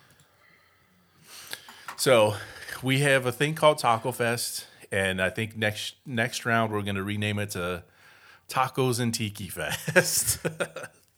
[1.97, 2.35] So
[2.83, 7.03] we have a thing called Taco Fest, and I think next next round we're gonna
[7.03, 7.83] rename it to
[8.49, 10.39] Tacos and Tiki Fest.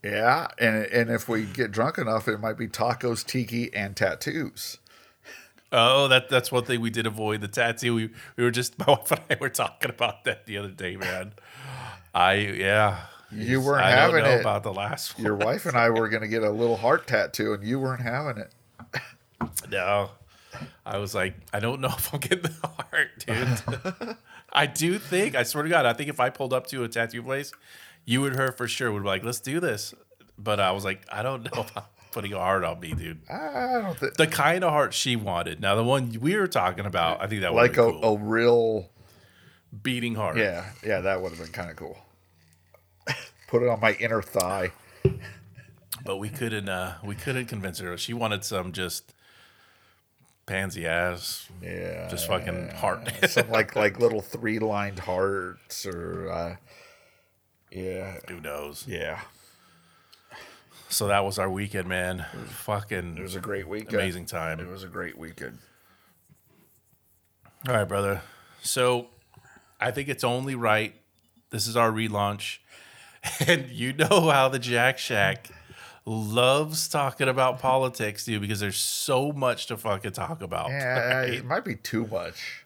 [0.03, 4.77] Yeah, and and if we get drunk enough, it might be tacos, tiki, and tattoos.
[5.71, 7.95] oh, that that's one thing we did avoid the tattoo.
[7.95, 10.95] We we were just my wife and I were talking about that the other day,
[10.95, 11.33] man.
[12.13, 12.99] I yeah.
[13.31, 14.41] You weren't I don't having know it.
[14.41, 15.25] about the last one.
[15.25, 18.37] Your wife and I were gonna get a little heart tattoo, and you weren't having
[18.43, 18.53] it.
[19.69, 20.11] No.
[20.86, 24.17] I was like, I don't know if I'm getting the heart, dude.
[24.52, 26.88] I do think, I swear to God, I think if I pulled up to a
[26.88, 27.52] tattoo place,
[28.06, 29.93] you and her for sure would be like, let's do this.
[30.38, 33.20] But I was like, I don't know about putting a heart on me, dude.
[33.30, 35.60] I don't think The kind of heart she wanted.
[35.60, 38.04] Now, the one we were talking about, I think that would like a, cool.
[38.04, 38.89] a real
[39.84, 40.38] beating heart.
[40.38, 41.98] yeah yeah that would have been kind of cool.
[43.48, 44.72] Put it on my inner thigh.
[46.06, 47.98] But we couldn't, uh, we couldn't convince her.
[47.98, 49.13] She wanted some just
[50.47, 53.07] pansy ass, Yeah, just fucking heart.
[53.29, 56.55] some like like little three lined hearts or uh,
[57.71, 58.86] yeah Who knows?
[58.88, 59.19] yeah.
[60.89, 62.21] So that was our weekend, man.
[62.33, 63.93] It Fucking was a great weekend.
[63.95, 64.60] amazing time.
[64.62, 65.60] It was a great weekend.
[67.67, 68.21] All right, brother.
[68.62, 69.07] So
[69.81, 70.95] I think it's only right.
[71.49, 72.60] This is our relaunch.
[73.45, 75.49] And you know how the Jack Shack
[76.08, 80.70] loves talking about politics, dude, because there's so much to fucking talk about.
[80.70, 81.34] Yeah, right?
[81.34, 82.65] it might be too much.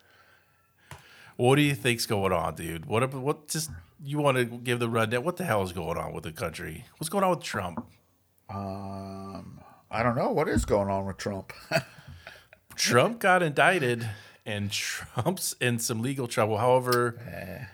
[1.37, 2.85] What do you think's going on, dude?
[2.85, 3.71] What what just
[4.03, 5.23] you want to give the rundown?
[5.23, 6.85] What the hell is going on with the country?
[6.97, 7.83] What's going on with Trump?
[8.47, 11.51] Um, I don't know what is going on with Trump.
[12.75, 14.07] Trump got indicted
[14.45, 16.57] and Trump's in some legal trouble.
[16.57, 17.67] However,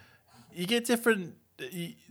[0.54, 1.36] you get different.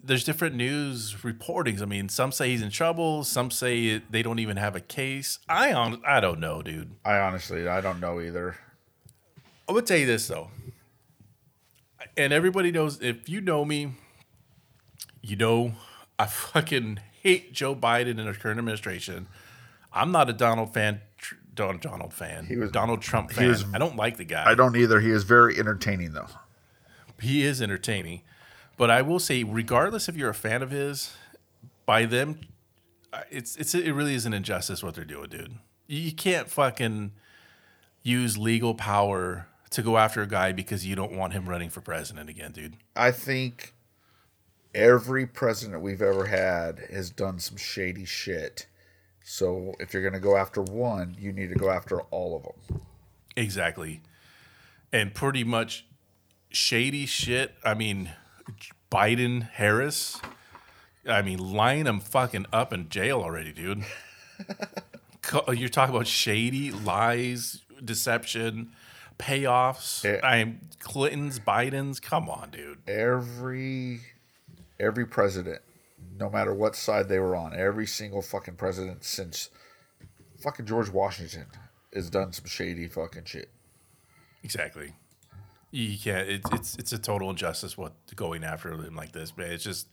[0.02, 1.80] There's different news reportings.
[1.80, 3.22] I mean, some say he's in trouble.
[3.22, 5.38] Some say they don't even have a case.
[5.48, 6.90] I on, I don't know, dude.
[7.04, 8.56] I honestly, I don't know either.
[9.68, 10.50] I'm gonna tell you this though,
[12.16, 13.00] and everybody knows.
[13.00, 13.92] If you know me,
[15.22, 15.72] you know
[16.18, 19.26] I fucking hate Joe Biden and the current administration.
[19.92, 21.00] I'm not a Donald fan.
[21.18, 22.46] tr- Don- Donald fan.
[22.46, 23.48] He was- Donald Trump fan.
[23.48, 24.44] was- I don't like the guy.
[24.46, 25.00] I don't either.
[25.00, 26.28] He is very entertaining though.
[27.20, 28.22] he is entertaining.
[28.76, 31.14] But I will say, regardless if you're a fan of his,
[31.86, 32.40] by them,
[33.30, 35.54] it's it's it really is an injustice what they're doing, dude.
[35.86, 37.12] You can't fucking
[38.02, 41.80] use legal power to go after a guy because you don't want him running for
[41.80, 42.76] president again, dude.
[42.94, 43.74] I think
[44.74, 48.66] every president we've ever had has done some shady shit.
[49.22, 52.82] So if you're gonna go after one, you need to go after all of them.
[53.36, 54.02] Exactly.
[54.92, 55.86] And pretty much
[56.50, 57.54] shady shit.
[57.64, 58.12] I mean,
[58.90, 60.20] Biden, Harris.
[61.08, 63.84] I mean, line them fucking up in jail already, dude.
[65.52, 68.72] You're talking about shady lies, deception,
[69.18, 70.04] payoffs.
[70.04, 70.20] Yeah.
[70.26, 72.00] I'm Clinton's, Biden's.
[72.00, 72.78] Come on, dude.
[72.88, 74.00] Every
[74.78, 75.62] every president,
[76.18, 79.50] no matter what side they were on, every single fucking president since
[80.40, 81.46] fucking George Washington
[81.94, 83.50] has done some shady fucking shit.
[84.42, 84.92] Exactly.
[85.70, 86.28] You can't.
[86.28, 89.50] It, it's it's a total injustice what going after him like this, man.
[89.50, 89.88] It's just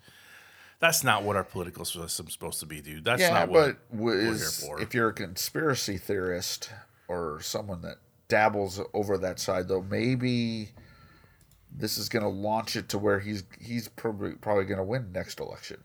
[0.80, 3.04] that's not what our political system's supposed to be, dude.
[3.04, 4.82] That's yeah, not what but here is, for.
[4.82, 6.70] if you're a conspiracy theorist
[7.08, 10.70] or someone that dabbles over that side, though, maybe
[11.76, 15.12] this is going to launch it to where he's he's probably probably going to win
[15.12, 15.78] next election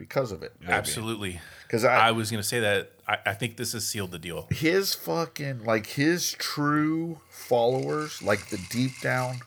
[0.00, 0.52] because of it.
[0.60, 0.72] maybe.
[0.72, 1.40] Absolutely.
[1.68, 2.90] 'Cause I, I- was going to say that.
[3.06, 4.48] I, I think this has sealed the deal.
[4.50, 9.40] his fucking like his true followers, like the deep down,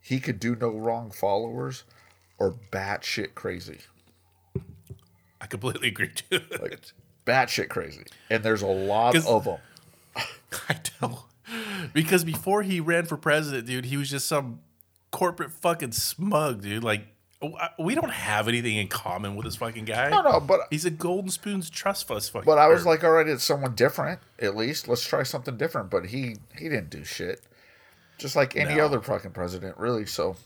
[0.00, 1.82] he could do no wrong followers,
[2.38, 3.78] are batshit crazy,
[5.40, 6.40] I completely agree too.
[6.60, 6.80] like
[7.26, 9.58] batshit crazy, and there's a lot of them.
[10.68, 11.24] I know.
[11.92, 14.60] Because before he ran for president, dude, he was just some
[15.10, 16.82] corporate fucking smug, dude.
[16.82, 17.06] Like,
[17.78, 20.08] we don't have anything in common with this fucking guy.
[20.10, 22.46] No, no, but He's a Golden Spoons Trust Fund fucking.
[22.46, 24.20] but I was like, all right, it's someone different.
[24.40, 25.90] At least let's try something different.
[25.90, 27.40] But he he didn't do shit,
[28.18, 28.84] just like any No.
[28.86, 30.06] other fucking president, really.
[30.06, 30.36] So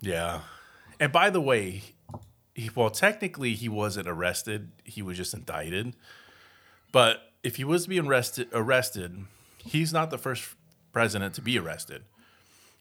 [0.00, 0.40] yeah.
[1.00, 1.82] And by the way,
[2.54, 5.94] he, well, technically he wasn't arrested; he was just indicted.
[6.92, 9.24] But if he was being arrested, arrested,
[9.58, 10.54] he's not the first
[10.92, 12.02] president to be arrested.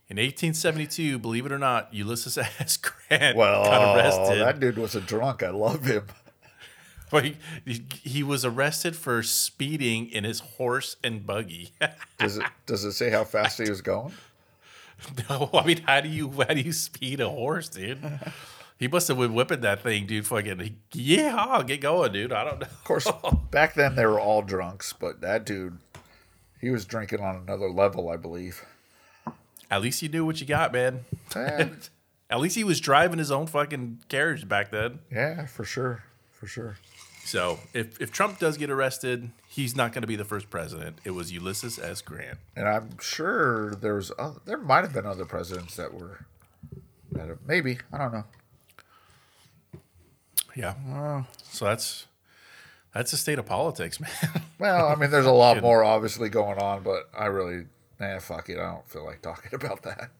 [0.09, 2.77] In 1872, believe it or not, Ulysses S.
[3.09, 4.39] Grant well, got arrested.
[4.39, 5.43] that dude was a drunk.
[5.43, 6.05] I love him.
[7.09, 11.71] Well, he, he, he was arrested for speeding in his horse and buggy.
[12.19, 14.11] Does it does it say how fast he was going?
[15.29, 18.19] no, I mean, how do you how do you speed a horse, dude?
[18.77, 20.27] He must have been whipping that thing, dude.
[20.27, 22.33] Fucking yeah, get going, dude.
[22.33, 22.67] I don't know.
[22.67, 23.07] Of course,
[23.51, 25.77] back then they were all drunks, but that dude,
[26.59, 28.65] he was drinking on another level, I believe.
[29.69, 31.05] At least you knew what you got, man.
[31.35, 31.67] Eh,
[32.29, 34.99] At least he was driving his own fucking carriage back then.
[35.11, 36.77] yeah, for sure, for sure.
[37.23, 40.99] So if if Trump does get arrested, he's not going to be the first president.
[41.05, 42.01] It was Ulysses S.
[42.01, 42.37] Grant.
[42.55, 46.25] And I'm sure there's other, there might have been other presidents that were,
[47.13, 48.23] that have, maybe I don't know.
[50.55, 51.23] Yeah.
[51.43, 52.07] so that's
[52.93, 54.11] that's the state of politics, man.
[54.59, 57.65] Well, I mean, there's a lot more obviously going on, but I really,
[57.99, 60.11] nah, fuck it, I don't feel like talking about that.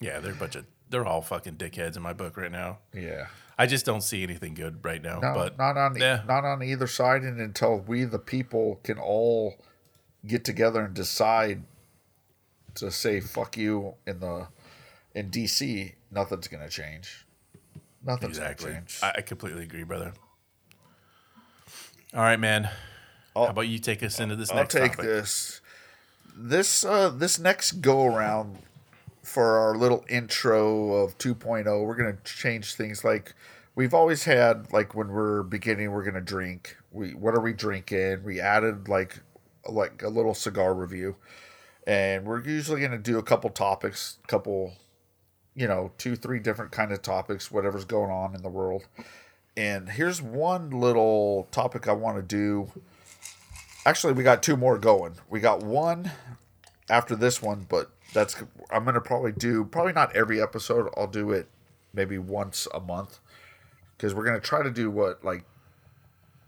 [0.00, 2.78] yeah, they're a bunch of they're all fucking dickheads in my book right now.
[2.94, 3.26] Yeah.
[3.58, 5.18] I just don't see anything good right now.
[5.20, 6.22] No, but not on yeah.
[6.26, 9.56] not on either side, and until we the people can all
[10.26, 11.62] get together and decide
[12.76, 14.48] to say "fuck you" in the
[15.14, 17.26] in DC, nothing's gonna change.
[18.04, 18.72] Nothing's exactly.
[18.72, 18.98] gonna change.
[19.02, 20.12] I, I completely agree, brother.
[22.14, 22.68] All right, man.
[23.34, 24.82] How about you take us into this next one?
[24.82, 25.10] I'll take topic?
[25.10, 25.61] this.
[26.34, 28.58] This uh this next go around
[29.22, 33.34] for our little intro of 2.0, we're gonna change things like
[33.74, 36.76] we've always had like when we're beginning we're gonna drink.
[36.90, 38.24] We what are we drinking?
[38.24, 39.20] We added like
[39.68, 41.16] like a little cigar review.
[41.86, 44.74] And we're usually gonna do a couple topics, couple
[45.54, 48.88] you know, two, three different kind of topics, whatever's going on in the world.
[49.56, 52.70] And here's one little topic I want to do
[53.84, 55.14] Actually, we got two more going.
[55.28, 56.10] We got one
[56.88, 58.36] after this one, but that's
[58.70, 60.88] I'm gonna probably do probably not every episode.
[60.96, 61.48] I'll do it
[61.92, 63.18] maybe once a month
[63.96, 65.44] because we're gonna try to do what like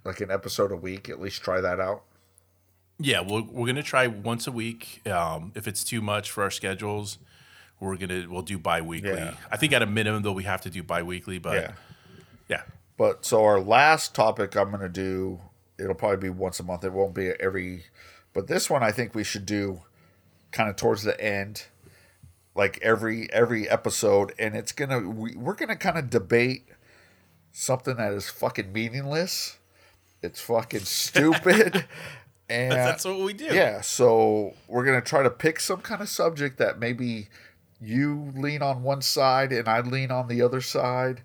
[0.04, 1.08] like an episode a week.
[1.08, 2.04] At least try that out.
[2.98, 5.06] Yeah, we're, we're gonna try once a week.
[5.08, 7.18] Um, if it's too much for our schedules,
[7.80, 9.10] we're gonna we'll do bi-weekly.
[9.10, 9.34] Yeah.
[9.50, 11.72] I think at a minimum though we have to do bi-weekly, but Yeah.
[12.48, 12.62] yeah,
[12.96, 15.40] But so our last topic I'm gonna do
[15.78, 16.84] it'll probably be once a month.
[16.84, 17.84] It won't be every
[18.32, 19.82] but this one I think we should do
[20.52, 21.66] kind of towards the end
[22.54, 26.68] like every every episode and it's gonna we, we're gonna kind of debate
[27.52, 29.58] something that is fucking meaningless
[30.22, 31.84] it's fucking stupid
[32.48, 33.46] and that's what we do.
[33.46, 37.28] yeah so we're gonna try to pick some kind of subject that maybe
[37.80, 41.22] you lean on one side and i lean on the other side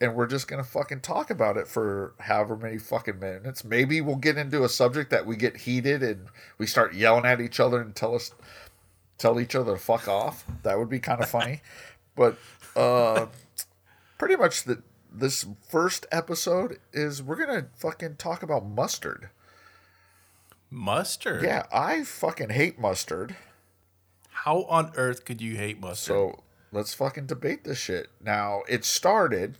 [0.00, 4.16] and we're just gonna fucking talk about it for however many fucking minutes maybe we'll
[4.16, 6.26] get into a subject that we get heated and
[6.58, 8.32] we start yelling at each other and tell us
[9.18, 11.60] tell each other to fuck off that would be kind of funny
[12.16, 12.36] but
[12.76, 13.26] uh
[14.18, 14.82] pretty much the
[15.12, 19.30] this first episode is we're gonna fucking talk about mustard
[20.70, 21.42] Mustard.
[21.42, 23.34] yeah i fucking hate mustard
[24.30, 26.14] How on earth could you hate mustard?
[26.14, 28.08] So let's fucking debate this shit.
[28.22, 29.56] Now, it started,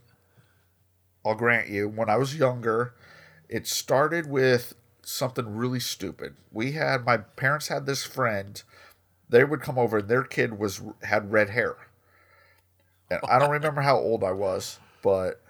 [1.29, 2.95] I'll grant you, when I was younger,
[3.49, 6.37] it started with something really stupid.
[6.53, 8.63] We had, my parents had this friend,
[9.29, 11.77] they would come over, and their kid was had red hair.
[13.11, 15.41] And I don't remember how old I was, but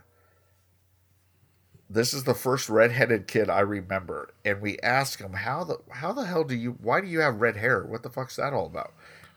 [1.91, 4.31] this is the first redheaded kid I remember.
[4.45, 7.41] And we asked him, How the how the hell do you why do you have
[7.41, 7.85] red hair?
[7.85, 8.95] What the fuck's that all about?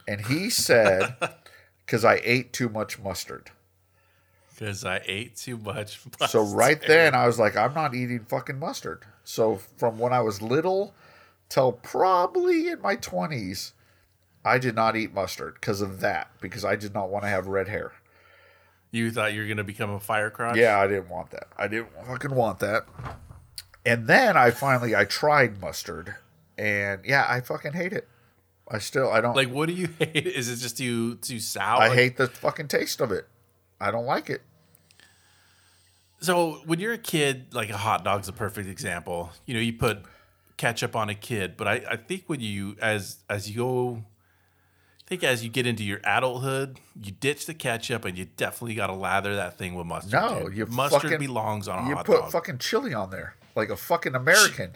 [0.08, 1.16] And he said,
[1.86, 3.52] Because I ate too much mustard.
[4.62, 6.00] Because I ate too much.
[6.28, 6.56] So mustard.
[6.56, 9.06] right then I was like, I'm not eating fucking mustard.
[9.24, 10.94] So from when I was little
[11.50, 13.74] till probably in my twenties,
[14.46, 17.48] I did not eat mustard because of that, because I did not want to have
[17.48, 17.94] red hair.
[18.92, 20.58] You thought you were gonna become a fire crotch?
[20.58, 21.48] Yeah, I didn't want that.
[21.58, 22.86] I didn't fucking want that.
[23.84, 26.14] And then I finally I tried mustard,
[26.56, 28.08] and yeah, I fucking hate it.
[28.70, 30.28] I still I don't Like, what do you hate?
[30.28, 31.82] Is it just too too sour?
[31.82, 33.28] I hate the fucking taste of it.
[33.80, 34.44] I don't like it.
[36.22, 39.32] So when you're a kid, like a hot dog's a perfect example.
[39.46, 40.04] You know, you put
[40.58, 44.04] ketchup on a kid, but I, I think when you as as you go,
[45.06, 48.76] I think as you get into your adulthood, you ditch the ketchup and you definitely
[48.76, 50.14] got to lather that thing with mustard.
[50.14, 50.58] No, dude.
[50.58, 52.32] you mustard fucking- belongs on a You hot put dog.
[52.32, 54.76] fucking chili on there like a fucking American.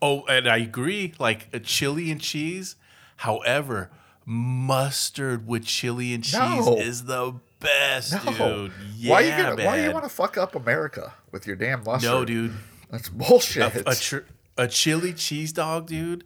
[0.00, 1.12] oh, and I agree.
[1.18, 2.76] Like a chili and cheese.
[3.18, 3.90] However,
[4.24, 6.34] mustard with chili and cheese
[6.66, 6.76] No.
[6.78, 7.34] is the
[7.64, 8.32] best, No,
[8.68, 8.72] dude.
[8.96, 9.66] Yeah, why you gonna, man.
[9.66, 12.10] why you want to fuck up America with your damn mustard?
[12.10, 12.52] No, dude.
[12.90, 13.74] that's bullshit.
[13.86, 14.18] a, tr-
[14.56, 16.24] a chili cheese dog, dude.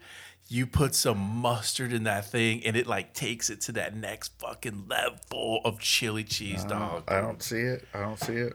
[0.50, 4.32] You put some mustard in that thing, and it like takes it to that next
[4.38, 7.04] fucking level of chili cheese dog.
[7.08, 7.86] I don't see it.
[7.94, 8.54] I don't see it.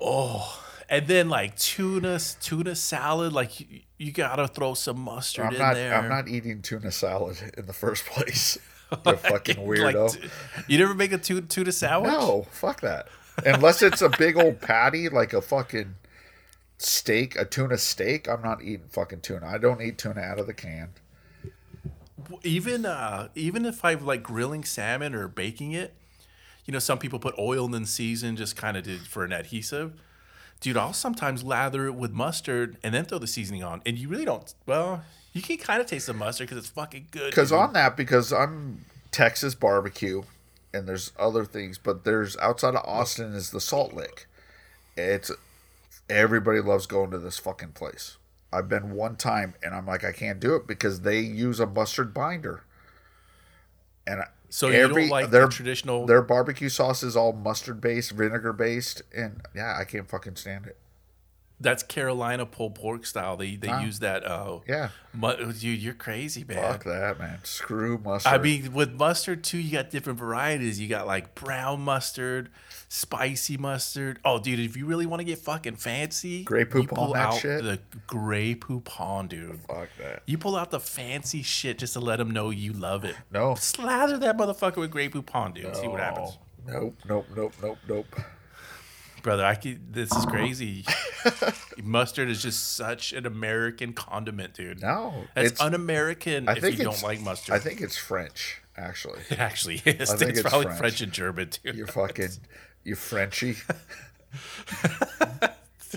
[0.00, 3.66] Oh, and then like tuna, tuna salad, like you,
[3.98, 5.74] you gotta throw some mustard I'm in not.
[5.74, 5.94] there.
[5.94, 8.58] I'm not eating tuna salad in the first place.
[9.06, 10.12] You fucking weirdo.
[10.20, 10.28] t-
[10.66, 12.10] you never make a tuna, tuna sandwich?
[12.10, 13.08] no, fuck that.
[13.46, 15.94] Unless it's a big old patty, like a fucking
[16.78, 18.28] steak, a tuna steak.
[18.28, 19.46] I'm not eating fucking tuna.
[19.46, 20.90] I don't eat tuna out of the can.
[22.42, 25.94] even uh even if I'm like grilling salmon or baking it,
[26.66, 29.92] you know, some people put oil and then season just kind of for an adhesive.
[30.60, 34.08] Dude, I'll sometimes lather it with mustard and then throw the seasoning on, and you
[34.08, 34.52] really don't.
[34.66, 35.02] Well,
[35.32, 37.30] you can kind of taste the mustard because it's fucking good.
[37.30, 40.22] Because on that, because I'm Texas barbecue,
[40.72, 44.26] and there's other things, but there's outside of Austin is the Salt Lick.
[44.96, 45.30] It's
[46.08, 48.16] everybody loves going to this fucking place.
[48.52, 51.66] I've been one time, and I'm like, I can't do it because they use a
[51.66, 52.64] mustard binder.
[54.06, 58.52] And So you don't like the traditional- Their barbecue sauce is all mustard based, vinegar
[58.52, 60.76] based, and yeah, I can't fucking stand it.
[61.62, 63.36] That's Carolina pulled pork style.
[63.36, 64.26] They they use that.
[64.26, 66.56] Oh Yeah, mu- dude, you're crazy, man.
[66.56, 67.38] fuck that, man.
[67.44, 68.32] Screw mustard.
[68.32, 70.80] I mean, with mustard too, you got different varieties.
[70.80, 72.48] You got like brown mustard,
[72.88, 74.20] spicy mustard.
[74.24, 77.34] Oh, dude, if you really want to get fucking fancy, you Poupon pull that out
[77.40, 77.62] shit?
[77.62, 79.60] the Grey Poupon, dude.
[79.68, 80.22] fuck that.
[80.26, 83.16] You pull out the fancy shit just to let them know you love it.
[83.30, 83.54] No.
[83.54, 85.76] Slather that motherfucker with Grey Poupon, dude.
[85.76, 86.38] See what happens.
[86.66, 88.06] Nope, nope, nope, nope, nope.
[89.22, 90.84] Brother, I could, this is crazy.
[91.82, 94.80] mustard is just such an American condiment, dude.
[94.80, 97.54] No, That's it's- un-American I if think you don't like mustard.
[97.54, 99.20] I think it's French, actually.
[99.30, 100.10] it actually is.
[100.10, 100.78] I think it's, it's probably French.
[100.78, 101.00] French.
[101.02, 101.72] and German, too.
[101.74, 102.30] You're fucking,
[102.84, 103.56] you Frenchy.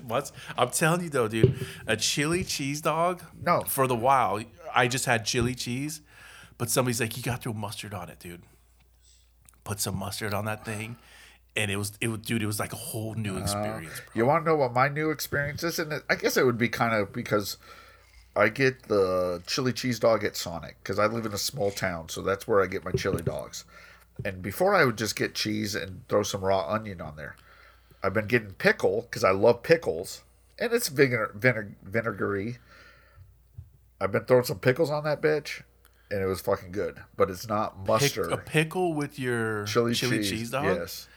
[0.07, 3.21] What's I'm telling you though, dude, a chili cheese dog.
[3.41, 3.61] No.
[3.61, 4.41] For the while,
[4.74, 6.01] I just had chili cheese,
[6.57, 8.41] but somebody's like, you got to throw mustard on it, dude.
[9.63, 10.97] Put some mustard on that thing,
[11.56, 14.06] and it was it was dude, it was like a whole new experience, bro.
[14.14, 15.80] You want to know what my new experience is?
[15.80, 17.58] And it, I guess it would be kind of because
[18.36, 22.10] I get the chili cheese dog at Sonic because I live in a small town,
[22.10, 23.66] so that's where I get my chili dogs.
[24.24, 27.36] And before I would just get cheese and throw some raw onion on there.
[28.04, 30.24] I've been getting pickle because I love pickles,
[30.60, 32.58] and it's vinegar, vinegar vinegary.
[34.01, 35.62] I've been throwing some pickles on that bitch,
[36.12, 37.01] and it was fucking good.
[37.16, 38.34] But it's not Pick, mustard.
[38.34, 40.66] a pickle with your chili, chili, cheese, cheese, dog.
[40.66, 41.08] Yes,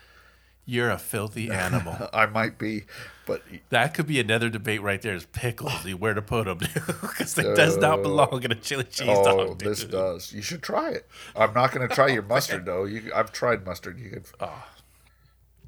[0.69, 2.09] You're a filthy animal.
[2.13, 2.85] I might be,
[3.25, 5.15] but that could be another debate right there.
[5.15, 5.85] Is pickles?
[5.95, 6.59] Where to put them?
[6.59, 8.03] Because it does not oh.
[8.03, 9.59] belong in a chili cheese oh, dog.
[9.61, 10.33] this does.
[10.33, 11.07] You should try it.
[11.37, 12.85] I'm not going to try your mustard though.
[12.85, 13.99] You, I've tried mustard.
[13.99, 14.27] You could.
[14.41, 14.47] Oh.
[14.51, 14.73] Ah.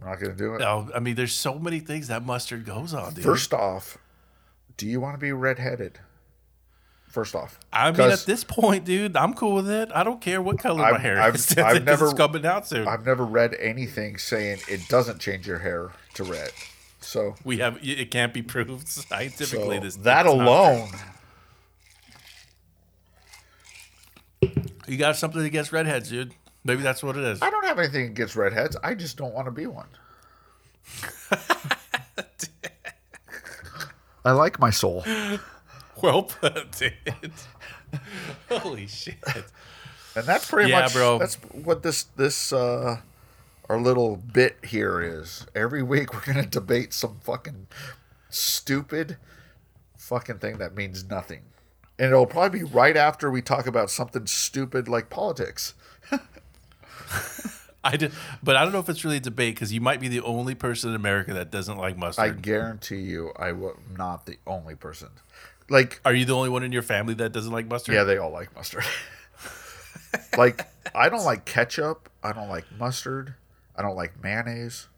[0.00, 0.60] I'm not going to do it.
[0.60, 3.24] No, I mean, there's so many things that mustard goes on, dude.
[3.24, 3.98] First off,
[4.76, 5.98] do you want to be redheaded?
[7.08, 9.88] First off, I mean, at this point, dude, I'm cool with it.
[9.94, 11.50] I don't care what color my I've- hair I've- is.
[11.58, 12.86] I've It's never- coming out soon.
[12.86, 16.50] I've never read anything saying it doesn't change your hair to red.
[17.00, 19.76] So, we have it can't be proved scientifically.
[19.78, 20.90] so this that alone,
[24.86, 26.34] you got something against redheads, dude.
[26.64, 27.40] Maybe that's what it is.
[27.40, 28.76] I don't have anything against redheads.
[28.82, 29.86] I just don't want to be one.
[34.24, 35.04] I like my soul.
[36.02, 36.92] Well put, dude.
[38.50, 39.16] Holy shit.
[40.14, 41.18] And that's pretty Yeah, much bro.
[41.18, 43.00] that's what this this uh
[43.68, 45.46] our little bit here is.
[45.54, 47.66] Every week we're gonna debate some fucking
[48.30, 49.16] stupid
[49.96, 51.42] fucking thing that means nothing.
[51.98, 55.74] And it'll probably be right after we talk about something stupid like politics.
[57.84, 60.08] I did, but I don't know if it's really a debate because you might be
[60.08, 62.24] the only person in America that doesn't like mustard.
[62.24, 65.08] I guarantee you I am not the only person.
[65.70, 67.94] Like Are you the only one in your family that doesn't like mustard?
[67.94, 68.84] yeah, they all like mustard.
[70.38, 72.08] like I don't like ketchup.
[72.22, 73.34] I don't like mustard.
[73.76, 74.88] I don't like mayonnaise.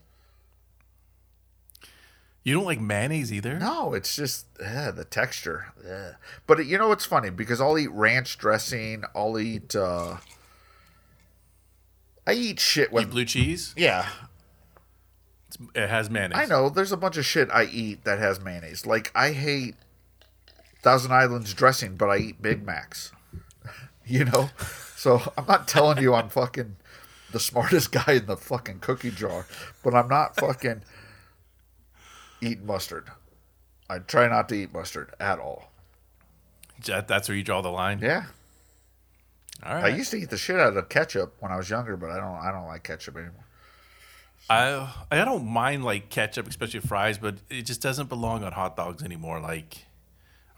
[2.42, 3.58] You don't like mayonnaise either?
[3.58, 5.72] No, it's just eh, the texture.
[5.86, 6.12] Eh.
[6.46, 7.28] But you know what's funny?
[7.30, 9.04] Because I'll eat ranch dressing.
[9.14, 9.74] I'll eat.
[9.76, 10.16] uh
[12.26, 13.10] I eat shit Eat with.
[13.10, 13.74] blue cheese?
[13.76, 14.06] Yeah,
[15.74, 16.38] It has mayonnaise.
[16.38, 16.68] I know.
[16.70, 18.86] There's a bunch of shit I eat that has mayonnaise.
[18.86, 19.74] Like I hate
[20.82, 23.12] Thousand Islands dressing, but I eat Big Macs.
[24.06, 24.50] you know,
[24.96, 26.76] so I'm not telling you I'm fucking
[27.32, 29.46] the smartest guy in the fucking cookie jar,
[29.84, 30.82] but I'm not fucking
[32.40, 33.10] eating mustard.
[33.88, 35.70] I try not to eat mustard at all.
[36.84, 37.98] That's where you draw the line.
[38.00, 38.24] Yeah,
[39.64, 42.10] All I used to eat the shit out of ketchup when I was younger, but
[42.10, 42.36] I don't.
[42.36, 43.44] I don't like ketchup anymore.
[44.48, 48.76] I I don't mind like ketchup, especially fries, but it just doesn't belong on hot
[48.76, 49.40] dogs anymore.
[49.40, 49.84] Like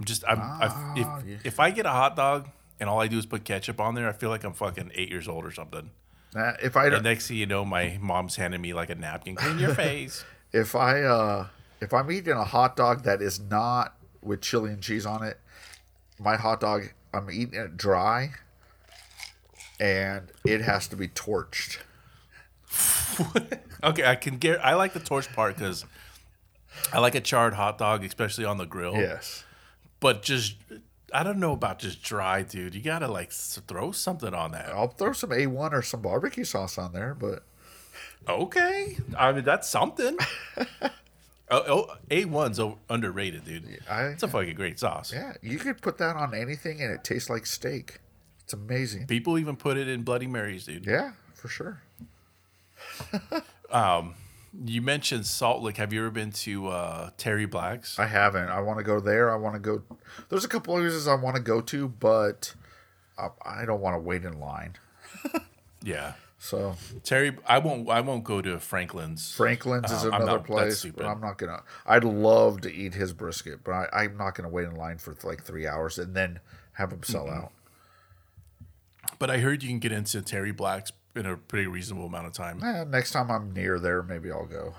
[0.02, 1.36] I'm just I'm I, if Ah, yeah.
[1.44, 2.48] if I get a hot dog
[2.80, 5.10] and all I do is put ketchup on there, I feel like I'm fucking eight
[5.10, 5.90] years old or something.
[6.34, 9.36] Nah, if I And next thing you know, my mom's handing me like a napkin,
[9.36, 10.24] clean your face.
[10.52, 11.46] if I uh
[11.80, 15.38] if I'm eating a hot dog that is not with chili and cheese on it,
[16.18, 18.30] my hot dog I'm eating it dry
[19.78, 21.78] and it has to be torched.
[23.84, 24.64] okay, I can get.
[24.64, 25.84] I like the torch part because
[26.92, 28.94] I like a charred hot dog, especially on the grill.
[28.96, 29.44] Yes.
[30.02, 30.56] But just
[31.14, 32.74] I don't know about just dry, dude.
[32.74, 34.68] You gotta like throw something on that.
[34.70, 37.44] I'll throw some A1 or some barbecue sauce on there, but
[38.28, 40.18] Okay, I mean that's something.
[40.58, 40.80] oh,
[41.50, 43.80] oh, A1's underrated, dude.
[43.88, 45.12] I It's a fucking great sauce.
[45.12, 48.00] yeah, you could put that on anything and it tastes like steak.
[48.40, 49.06] It's amazing.
[49.06, 50.84] People even put it in Bloody Marys, dude.
[50.84, 51.80] Yeah, for sure.
[53.70, 54.16] Um,
[54.54, 55.78] You mentioned Salt Lake.
[55.78, 57.98] Have you ever been to uh, Terry Black's?
[57.98, 58.48] I haven't.
[58.50, 59.30] I want to go there.
[59.32, 59.82] I want to go.
[60.28, 62.54] There's a couple of places I want to go to, but
[63.18, 64.74] I, I don't want to wait in line.
[65.82, 67.36] yeah, So Terry.
[67.46, 67.88] I won't.
[67.88, 69.32] I won't go to Franklin's.
[69.32, 71.62] Franklin's is Um, another not- place, but I'm not gonna.
[71.86, 75.16] I'd love to eat his brisket, but I, I'm not gonna wait in line for
[75.24, 76.40] like three hours and then
[76.74, 77.52] have him sell out.
[79.18, 82.32] But I heard you can get into Terry Black's in a pretty reasonable amount of
[82.32, 82.62] time.
[82.62, 84.74] Eh, next time I'm near there, maybe I'll go.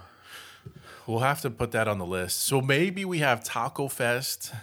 [1.05, 2.39] We'll have to put that on the list.
[2.43, 4.53] So maybe we have Taco Fest.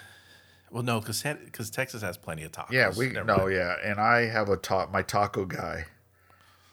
[0.71, 2.71] Well, no, because because Texas has plenty of tacos.
[2.73, 3.53] Yeah, we Never no, mind.
[3.55, 5.87] yeah, and I have a ta- my taco guy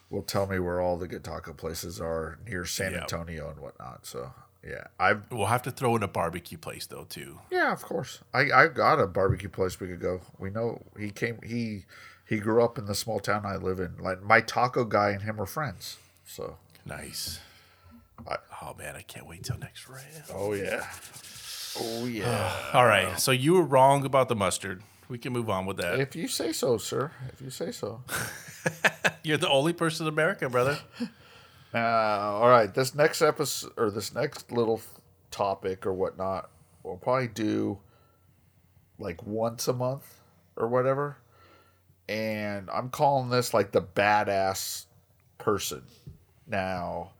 [0.08, 3.00] will tell me where all the good taco places are near San Yeah.
[3.02, 4.06] Antonio and whatnot.
[4.06, 4.32] So
[4.66, 7.40] yeah, I've We'll have to throw in a barbecue place though too.
[7.50, 8.20] yeah, of course.
[8.32, 10.20] I I got a barbecue place we could go.
[10.38, 11.84] We know he came he
[12.28, 13.96] he grew up in the small town I live in.
[13.98, 15.96] Like my taco guy and him are friends.
[16.26, 17.40] So Nice.
[18.28, 20.04] I- oh man, I can't wait till next round.
[20.34, 20.86] oh yeah,
[21.80, 22.52] oh yeah.
[22.74, 24.82] All right, so you were wrong about the mustard.
[25.08, 26.00] We can move on with that.
[26.00, 27.12] if you say so, sir.
[27.32, 28.02] If you say so.
[29.22, 30.78] You're the only person in America, brother.
[31.74, 34.80] Uh, all right, this next episode or this next little
[35.30, 36.48] topic or whatnot,
[36.82, 37.78] we'll probably do
[38.98, 40.18] like once a month
[40.56, 41.18] or whatever.
[42.08, 44.86] And I'm calling this like the badass
[45.36, 45.82] person.
[46.46, 47.10] Now,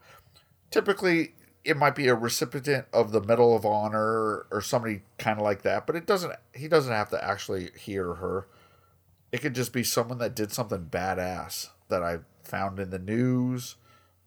[0.70, 1.34] typically
[1.64, 5.62] it might be a recipient of the Medal of Honor or somebody kind of like
[5.62, 6.32] that, but it doesn't.
[6.54, 8.46] He doesn't have to actually he or her.
[9.32, 13.76] It could just be someone that did something badass that I found in the news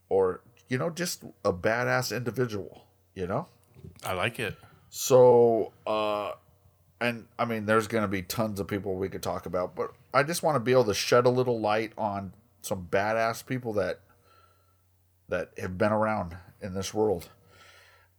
[0.09, 2.86] or you know just a badass individual
[3.16, 3.47] you know
[4.03, 4.55] I like it.
[4.89, 6.34] so uh
[7.02, 9.91] and i mean there's going to be tons of people we could talk about but
[10.14, 12.32] i just want to be able to shed a little light on
[12.62, 13.99] some badass people that
[15.28, 17.30] that have been around in this world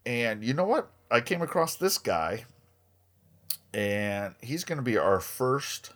[0.04, 2.44] and you know what i came across this guy
[3.72, 5.92] and he's going to be our first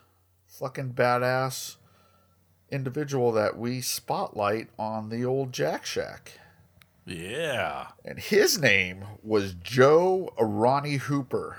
[0.47, 1.75] fucking badass
[2.71, 6.39] individual that we spotlight on the old jack shack
[7.05, 7.87] Yeah.
[8.03, 11.57] and his name was Joe Ronnie Hooper.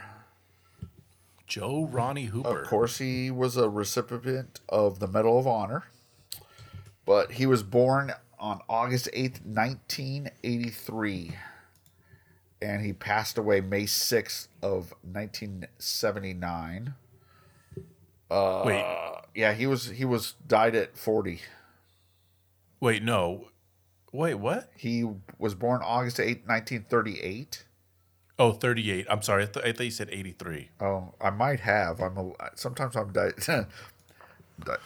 [1.48, 2.62] Joe Ronnie Hooper.
[2.62, 5.84] Of course, he was a recipient of the Medal of Honor,
[7.06, 11.32] but he was born on August 8th, 1983.
[12.60, 16.94] And he passed away May 6th of 1979.
[18.30, 18.84] Uh, wait,
[19.34, 21.40] Yeah, he was he was died at 40.
[22.80, 23.48] wait, no.
[24.12, 24.70] Wait, what?
[24.76, 25.04] He
[25.38, 27.64] was born August 8th, 1938.
[28.38, 29.06] Oh, 38.
[29.10, 29.44] I'm sorry.
[29.44, 30.68] I, th- I thought you said 83.
[30.80, 32.00] Oh, I might have.
[32.00, 33.30] I'm a, sometimes I'm di-
[34.64, 34.76] di-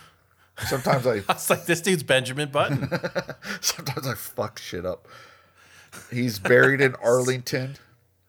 [0.67, 2.89] sometimes I I was like, this dude's Benjamin Button.
[3.61, 5.07] sometimes I fuck shit up.
[6.11, 7.77] He's buried in Arlington.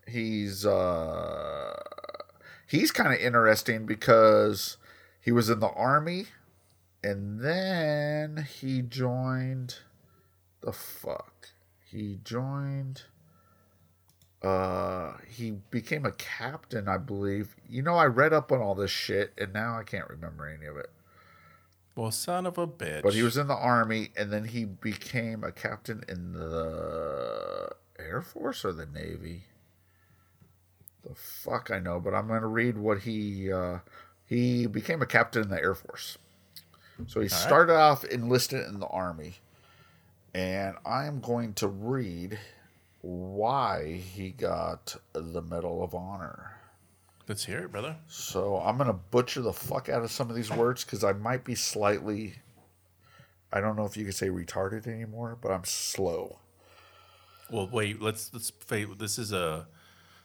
[0.05, 1.79] He's uh
[2.67, 4.75] he's kind of interesting because
[5.21, 6.25] he was in the army
[7.01, 9.75] and then he joined
[10.61, 11.47] the fuck.
[11.89, 13.03] He joined
[14.43, 17.55] uh he became a captain, I believe.
[17.69, 20.65] You know, I read up on all this shit and now I can't remember any
[20.65, 20.89] of it.
[21.95, 23.03] Well, son of a bitch.
[23.03, 27.69] But he was in the army and then he became a captain in the
[27.99, 29.43] Air Force or the Navy.
[31.03, 33.79] The fuck I know, but I'm going to read what he uh
[34.25, 36.17] he became a captain in the Air Force.
[37.07, 39.35] So he started off enlisted in the army.
[40.33, 42.39] And I'm going to read
[43.03, 46.53] why he got the Medal of Honor.
[47.27, 47.97] Let's hear it, brother.
[48.07, 51.43] So I'm gonna butcher the fuck out of some of these words because I might
[51.43, 52.35] be slightly.
[53.51, 56.39] I don't know if you could say retarded anymore, but I'm slow.
[57.51, 58.01] Well, wait.
[58.01, 58.51] Let's let's.
[58.97, 59.67] This is a.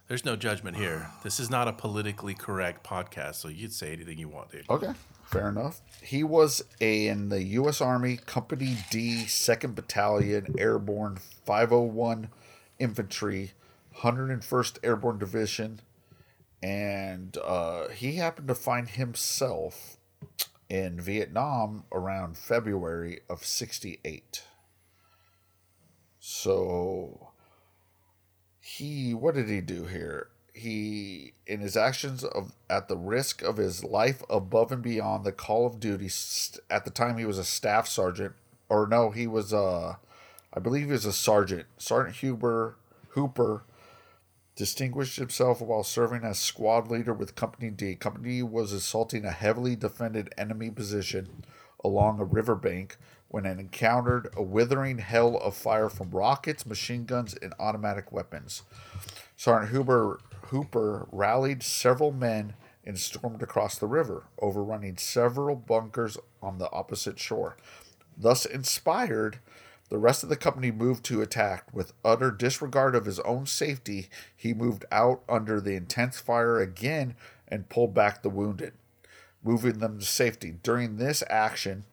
[0.07, 1.11] There's no judgment here.
[1.25, 4.71] This is not a politically correct podcast, so you can say anything you want, dude.
[4.71, 4.93] Okay,
[5.25, 5.83] fair enough.
[6.01, 7.81] He was a, in the U.S.
[7.81, 12.29] Army Company D, Second Battalion, Airborne 501
[12.79, 13.53] Infantry,
[13.99, 15.81] 101st Airborne Division,
[16.63, 19.97] and uh, he happened to find himself
[20.69, 24.45] in Vietnam around February of '68.
[26.19, 27.31] So
[28.61, 30.29] he, what did he do here?
[30.53, 35.33] He, in his actions of at the risk of his life above and beyond the
[35.33, 38.35] call of duty, st- at the time he was a staff sergeant,
[38.69, 39.95] or no, he was uh,
[40.53, 41.67] I believe he was a sergeant.
[41.77, 42.77] Sergeant Huber
[43.11, 43.65] Hooper
[44.57, 47.95] distinguished himself while serving as squad leader with Company D.
[47.95, 51.45] Company D was assaulting a heavily defended enemy position
[51.85, 52.97] along a riverbank
[53.29, 58.63] when it encountered a withering hell of fire from rockets, machine guns, and automatic weapons.
[59.37, 66.59] Sergeant Huber Hooper rallied several men and stormed across the river, overrunning several bunkers on
[66.59, 67.57] the opposite shore.
[68.17, 69.39] Thus inspired,
[69.89, 71.65] the rest of the company moved to attack.
[71.73, 77.15] With utter disregard of his own safety, he moved out under the intense fire again
[77.47, 78.75] and pulled back the wounded,
[79.43, 80.57] moving them to safety.
[80.63, 81.85] During this action,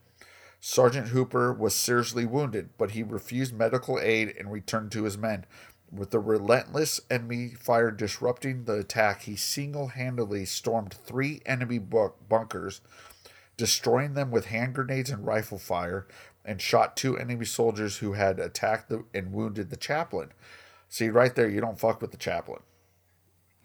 [0.59, 5.45] Sergeant Hooper was seriously wounded, but he refused medical aid and returned to his men.
[5.91, 12.81] With the relentless enemy fire disrupting the attack, he single handedly stormed three enemy bunkers,
[13.55, 16.07] destroying them with hand grenades and rifle fire,
[16.45, 20.31] and shot two enemy soldiers who had attacked the, and wounded the chaplain.
[20.87, 22.61] See, right there, you don't fuck with the chaplain.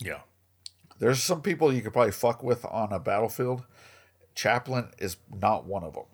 [0.03, 0.20] Yeah.
[0.99, 3.64] There's some people you could probably fuck with on a battlefield.
[4.35, 6.05] Chaplain is not one of them.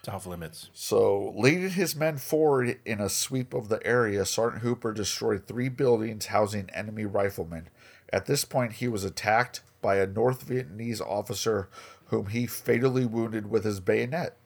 [0.00, 0.70] It's off limits.
[0.72, 5.68] So, leading his men forward in a sweep of the area, Sergeant Hooper destroyed three
[5.68, 7.68] buildings housing enemy riflemen.
[8.12, 11.68] At this point, he was attacked by a North Vietnamese officer
[12.06, 14.36] whom he fatally wounded with his bayonet.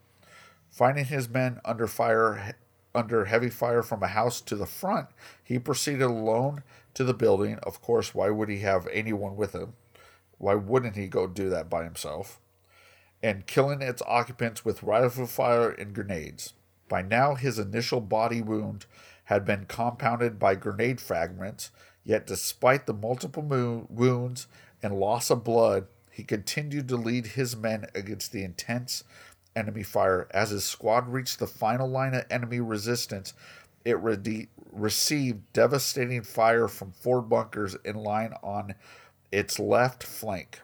[0.70, 2.54] Finding his men under fire
[2.94, 5.08] under heavy fire from a house to the front,
[5.44, 6.62] he proceeded alone
[6.94, 7.58] to the building.
[7.62, 9.74] Of course, why would he have anyone with him?
[10.38, 12.40] Why wouldn't he go do that by himself?
[13.22, 16.54] And killing its occupants with rifle fire and grenades.
[16.88, 18.86] By now, his initial body wound
[19.24, 21.70] had been compounded by grenade fragments,
[22.04, 24.48] yet, despite the multiple mo- wounds
[24.82, 29.04] and loss of blood, he continued to lead his men against the intense
[29.56, 30.28] enemy fire.
[30.30, 33.34] As his squad reached the final line of enemy resistance,
[33.84, 38.74] it re- received devastating fire from four bunkers in line on
[39.32, 40.60] its left flank.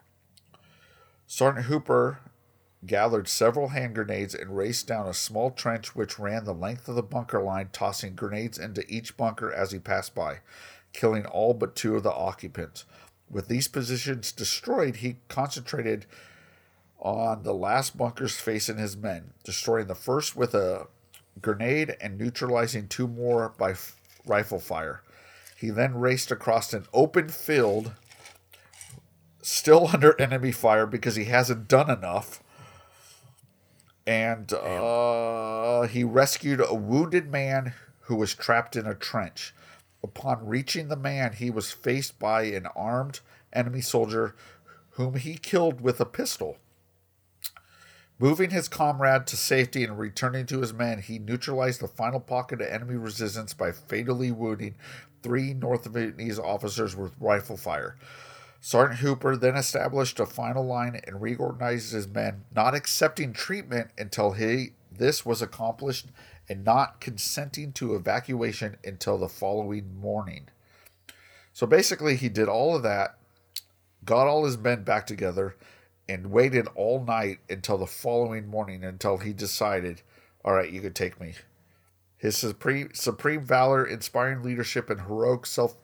[1.26, 2.20] Sergeant Hooper
[2.84, 6.94] gathered several hand grenades and raced down a small trench which ran the length of
[6.94, 10.38] the bunker line, tossing grenades into each bunker as he passed by,
[10.92, 12.84] killing all but two of the occupants.
[13.28, 16.06] With these positions destroyed, he concentrated
[17.06, 20.88] on the last bunkers facing his men, destroying the first with a
[21.40, 23.94] grenade and neutralizing two more by f-
[24.26, 25.02] rifle fire.
[25.56, 27.92] He then raced across an open field,
[29.40, 32.42] still under enemy fire because he hasn't done enough.
[34.04, 39.54] And uh, he rescued a wounded man who was trapped in a trench.
[40.02, 43.20] Upon reaching the man, he was faced by an armed
[43.52, 44.34] enemy soldier
[44.90, 46.58] whom he killed with a pistol.
[48.18, 52.62] Moving his comrade to safety and returning to his men, he neutralized the final pocket
[52.62, 54.74] of enemy resistance by fatally wounding
[55.22, 57.96] three North Vietnamese officers with rifle fire.
[58.58, 64.32] Sergeant Hooper then established a final line and reorganized his men, not accepting treatment until
[64.32, 66.06] he this was accomplished
[66.48, 70.48] and not consenting to evacuation until the following morning.
[71.52, 73.18] So basically he did all of that,
[74.06, 75.54] got all his men back together,
[76.08, 80.02] and waited all night until the following morning until he decided,
[80.44, 81.34] all right, you could take me.
[82.16, 85.76] His supreme, supreme valor, inspiring leadership, and heroic self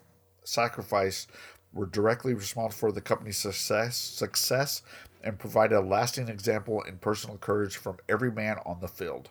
[0.44, 1.26] sacrifice
[1.72, 4.82] were directly responsible for the company's success, success
[5.22, 9.30] and provided a lasting example in personal courage from every man on the field.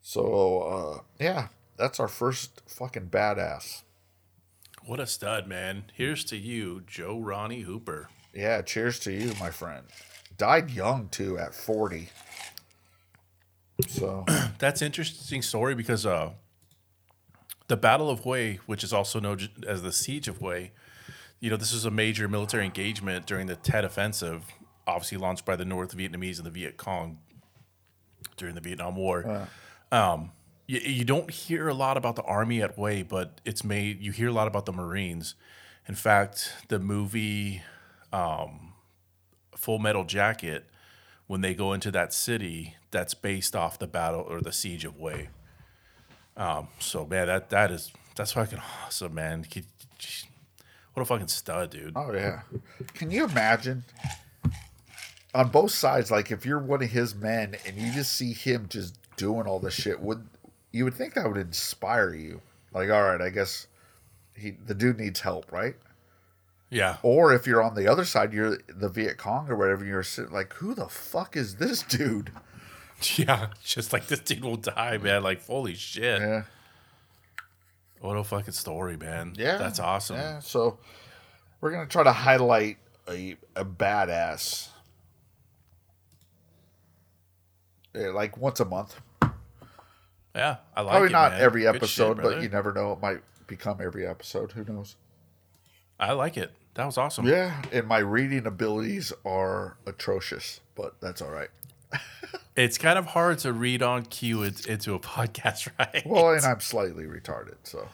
[0.00, 3.82] So, uh, yeah, that's our first fucking badass.
[4.84, 5.84] What a stud, man.
[5.94, 8.08] Here's to you, Joe Ronnie Hooper.
[8.34, 9.84] Yeah, cheers to you, my friend.
[10.36, 12.10] Died young too, at forty.
[13.88, 14.24] So
[14.58, 16.32] That's interesting story because uh,
[17.68, 20.70] the Battle of Hue, which is also known as the Siege of Hue,
[21.40, 24.44] you know, this is a major military engagement during the Tet Offensive,
[24.86, 27.18] obviously launched by the North Vietnamese and the Viet Cong
[28.36, 29.46] during the Vietnam War.
[29.92, 30.32] Um,
[30.66, 34.10] you, you don't hear a lot about the Army at Hue, but it's made, you
[34.10, 35.36] hear a lot about the Marines.
[35.86, 37.62] In fact, the movie
[38.12, 38.72] um,
[39.54, 40.64] Full Metal Jacket,
[41.26, 44.96] when they go into that city, that's based off the battle or the siege of
[44.96, 45.28] Hue.
[46.36, 49.44] Um, so man, that that is that's fucking awesome, man.
[50.94, 51.92] What a fucking stud, dude.
[51.96, 52.42] Oh yeah.
[52.94, 53.84] Can you imagine
[55.34, 58.66] on both sides, like if you're one of his men and you just see him
[58.68, 60.26] just doing all this shit, would
[60.72, 62.40] you would think that would inspire you?
[62.72, 63.66] Like, all right, I guess
[64.34, 65.76] he the dude needs help, right?
[66.70, 70.02] Yeah, Or if you're on the other side, you're the Viet Cong or whatever, you're
[70.02, 72.30] sitting like, who the fuck is this dude?
[73.16, 73.48] yeah.
[73.64, 75.22] Just like this dude will die, man.
[75.22, 76.20] Like holy shit.
[76.20, 76.42] Yeah.
[78.00, 79.32] What a fucking story, man.
[79.36, 79.56] Yeah.
[79.56, 80.16] that's awesome.
[80.16, 80.40] Yeah.
[80.40, 80.78] So
[81.60, 82.76] we're gonna try to highlight
[83.08, 84.68] a a badass.
[87.94, 89.00] Yeah, like once a month.
[90.34, 91.40] Yeah, I like Probably it, not man.
[91.40, 92.92] every Good shit, episode, but you never know.
[92.92, 94.52] It might become every episode.
[94.52, 94.94] Who knows?
[95.98, 96.52] I like it.
[96.74, 97.26] That was awesome.
[97.26, 101.50] Yeah, and my reading abilities are atrocious, but that's all right.
[102.56, 106.02] It's kind of hard to read on cue into a podcast, right?
[106.04, 107.86] Well, and I'm slightly retarded, so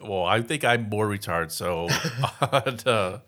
[0.00, 1.88] Well, I think I'm more retarded, so
[2.40, 3.18] uh,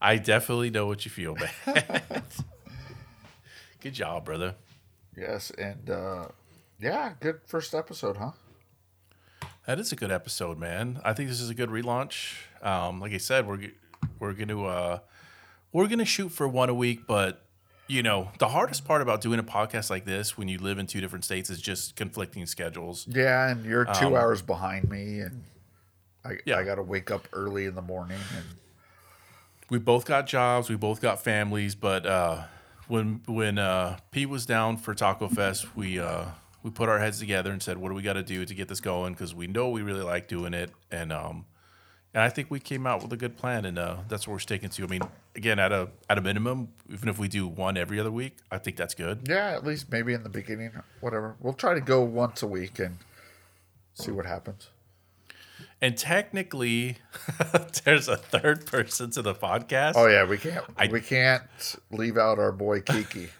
[0.00, 2.22] I definitely know what you feel, man.
[3.80, 4.54] Good job, brother.
[5.14, 6.28] yes, and uh,
[6.80, 8.30] yeah, good first episode, huh?
[9.66, 11.00] That is a good episode, man.
[11.04, 12.34] I think this is a good relaunch.
[12.62, 13.60] Um, like I said, we're
[14.18, 14.98] we're gonna uh,
[15.72, 17.44] we're gonna shoot for one a week, but
[17.86, 20.86] you know the hardest part about doing a podcast like this when you live in
[20.86, 23.06] two different states is just conflicting schedules.
[23.08, 25.44] Yeah, and you're two hours behind me, and
[26.24, 26.56] I Um, Yeah.
[26.58, 28.46] I got to wake up early in the morning, and
[29.70, 32.44] we both got jobs, we both got families, but uh,
[32.88, 36.26] when when uh, Pete was down for Taco Fest, we uh,
[36.62, 38.68] we put our heads together and said, "What do we got to do to get
[38.68, 41.46] this going?" Because we know we really like doing it, and um,
[42.14, 44.38] and I think we came out with a good plan, and uh, that's what we're
[44.38, 44.84] sticking to.
[44.84, 45.02] I mean,
[45.34, 48.58] again, at a at a minimum, even if we do one every other week, I
[48.58, 49.26] think that's good.
[49.28, 51.36] yeah, at least maybe in the beginning, whatever.
[51.40, 52.98] We'll try to go once a week and
[53.94, 54.68] see what happens.
[55.80, 56.98] And technically,
[57.84, 59.94] there's a third person to the podcast.
[59.96, 61.42] Oh yeah, we can't I- we can't
[61.90, 63.30] leave out our boy Kiki.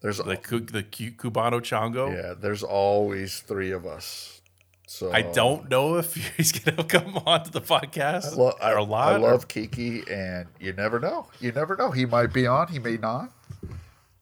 [0.00, 2.12] There's the the Cu- Cubano Chongo.
[2.14, 4.40] yeah, there's always three of us.
[4.86, 8.78] So I don't know if he's gonna come on to the podcast Lo- I, or
[8.78, 9.12] a lot.
[9.12, 11.26] I or- love Kiki, and you never know.
[11.40, 11.90] You never know.
[11.90, 12.68] He might be on.
[12.68, 13.30] He may not.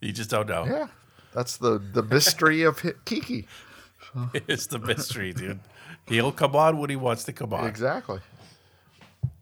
[0.00, 0.64] you just don't know.
[0.66, 0.88] Yeah,
[1.32, 3.46] that's the the mystery of Kiki.
[4.48, 5.60] It's the mystery, dude.
[6.06, 7.66] He'll come on when he wants to come on.
[7.66, 8.20] Exactly.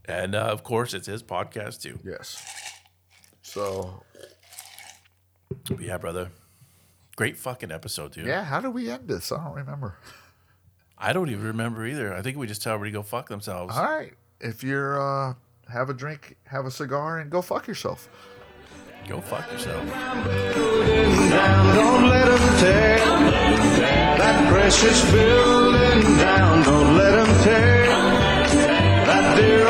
[0.07, 2.01] And uh, of course, it's his podcast too.
[2.05, 2.43] Yes.
[3.43, 4.03] So
[5.49, 6.31] But yeah, brother.
[7.17, 8.27] Great fucking episode, dude.
[8.27, 9.33] yeah, how do we end this?
[9.33, 9.97] I don't remember.
[10.99, 12.15] I don't even remember either.
[12.15, 13.77] I think we just tell everybody to go fuck themselves.
[13.77, 15.35] All right, if you're uh,
[15.73, 18.09] have a drink, have a cigar, and go fuck yourself.
[19.09, 19.85] Go fuck yourself.
[19.89, 20.25] don't
[22.09, 22.99] let 'em tear
[24.19, 26.63] that precious building down.
[26.65, 27.87] Don't let 'em tear
[29.07, 29.66] that dear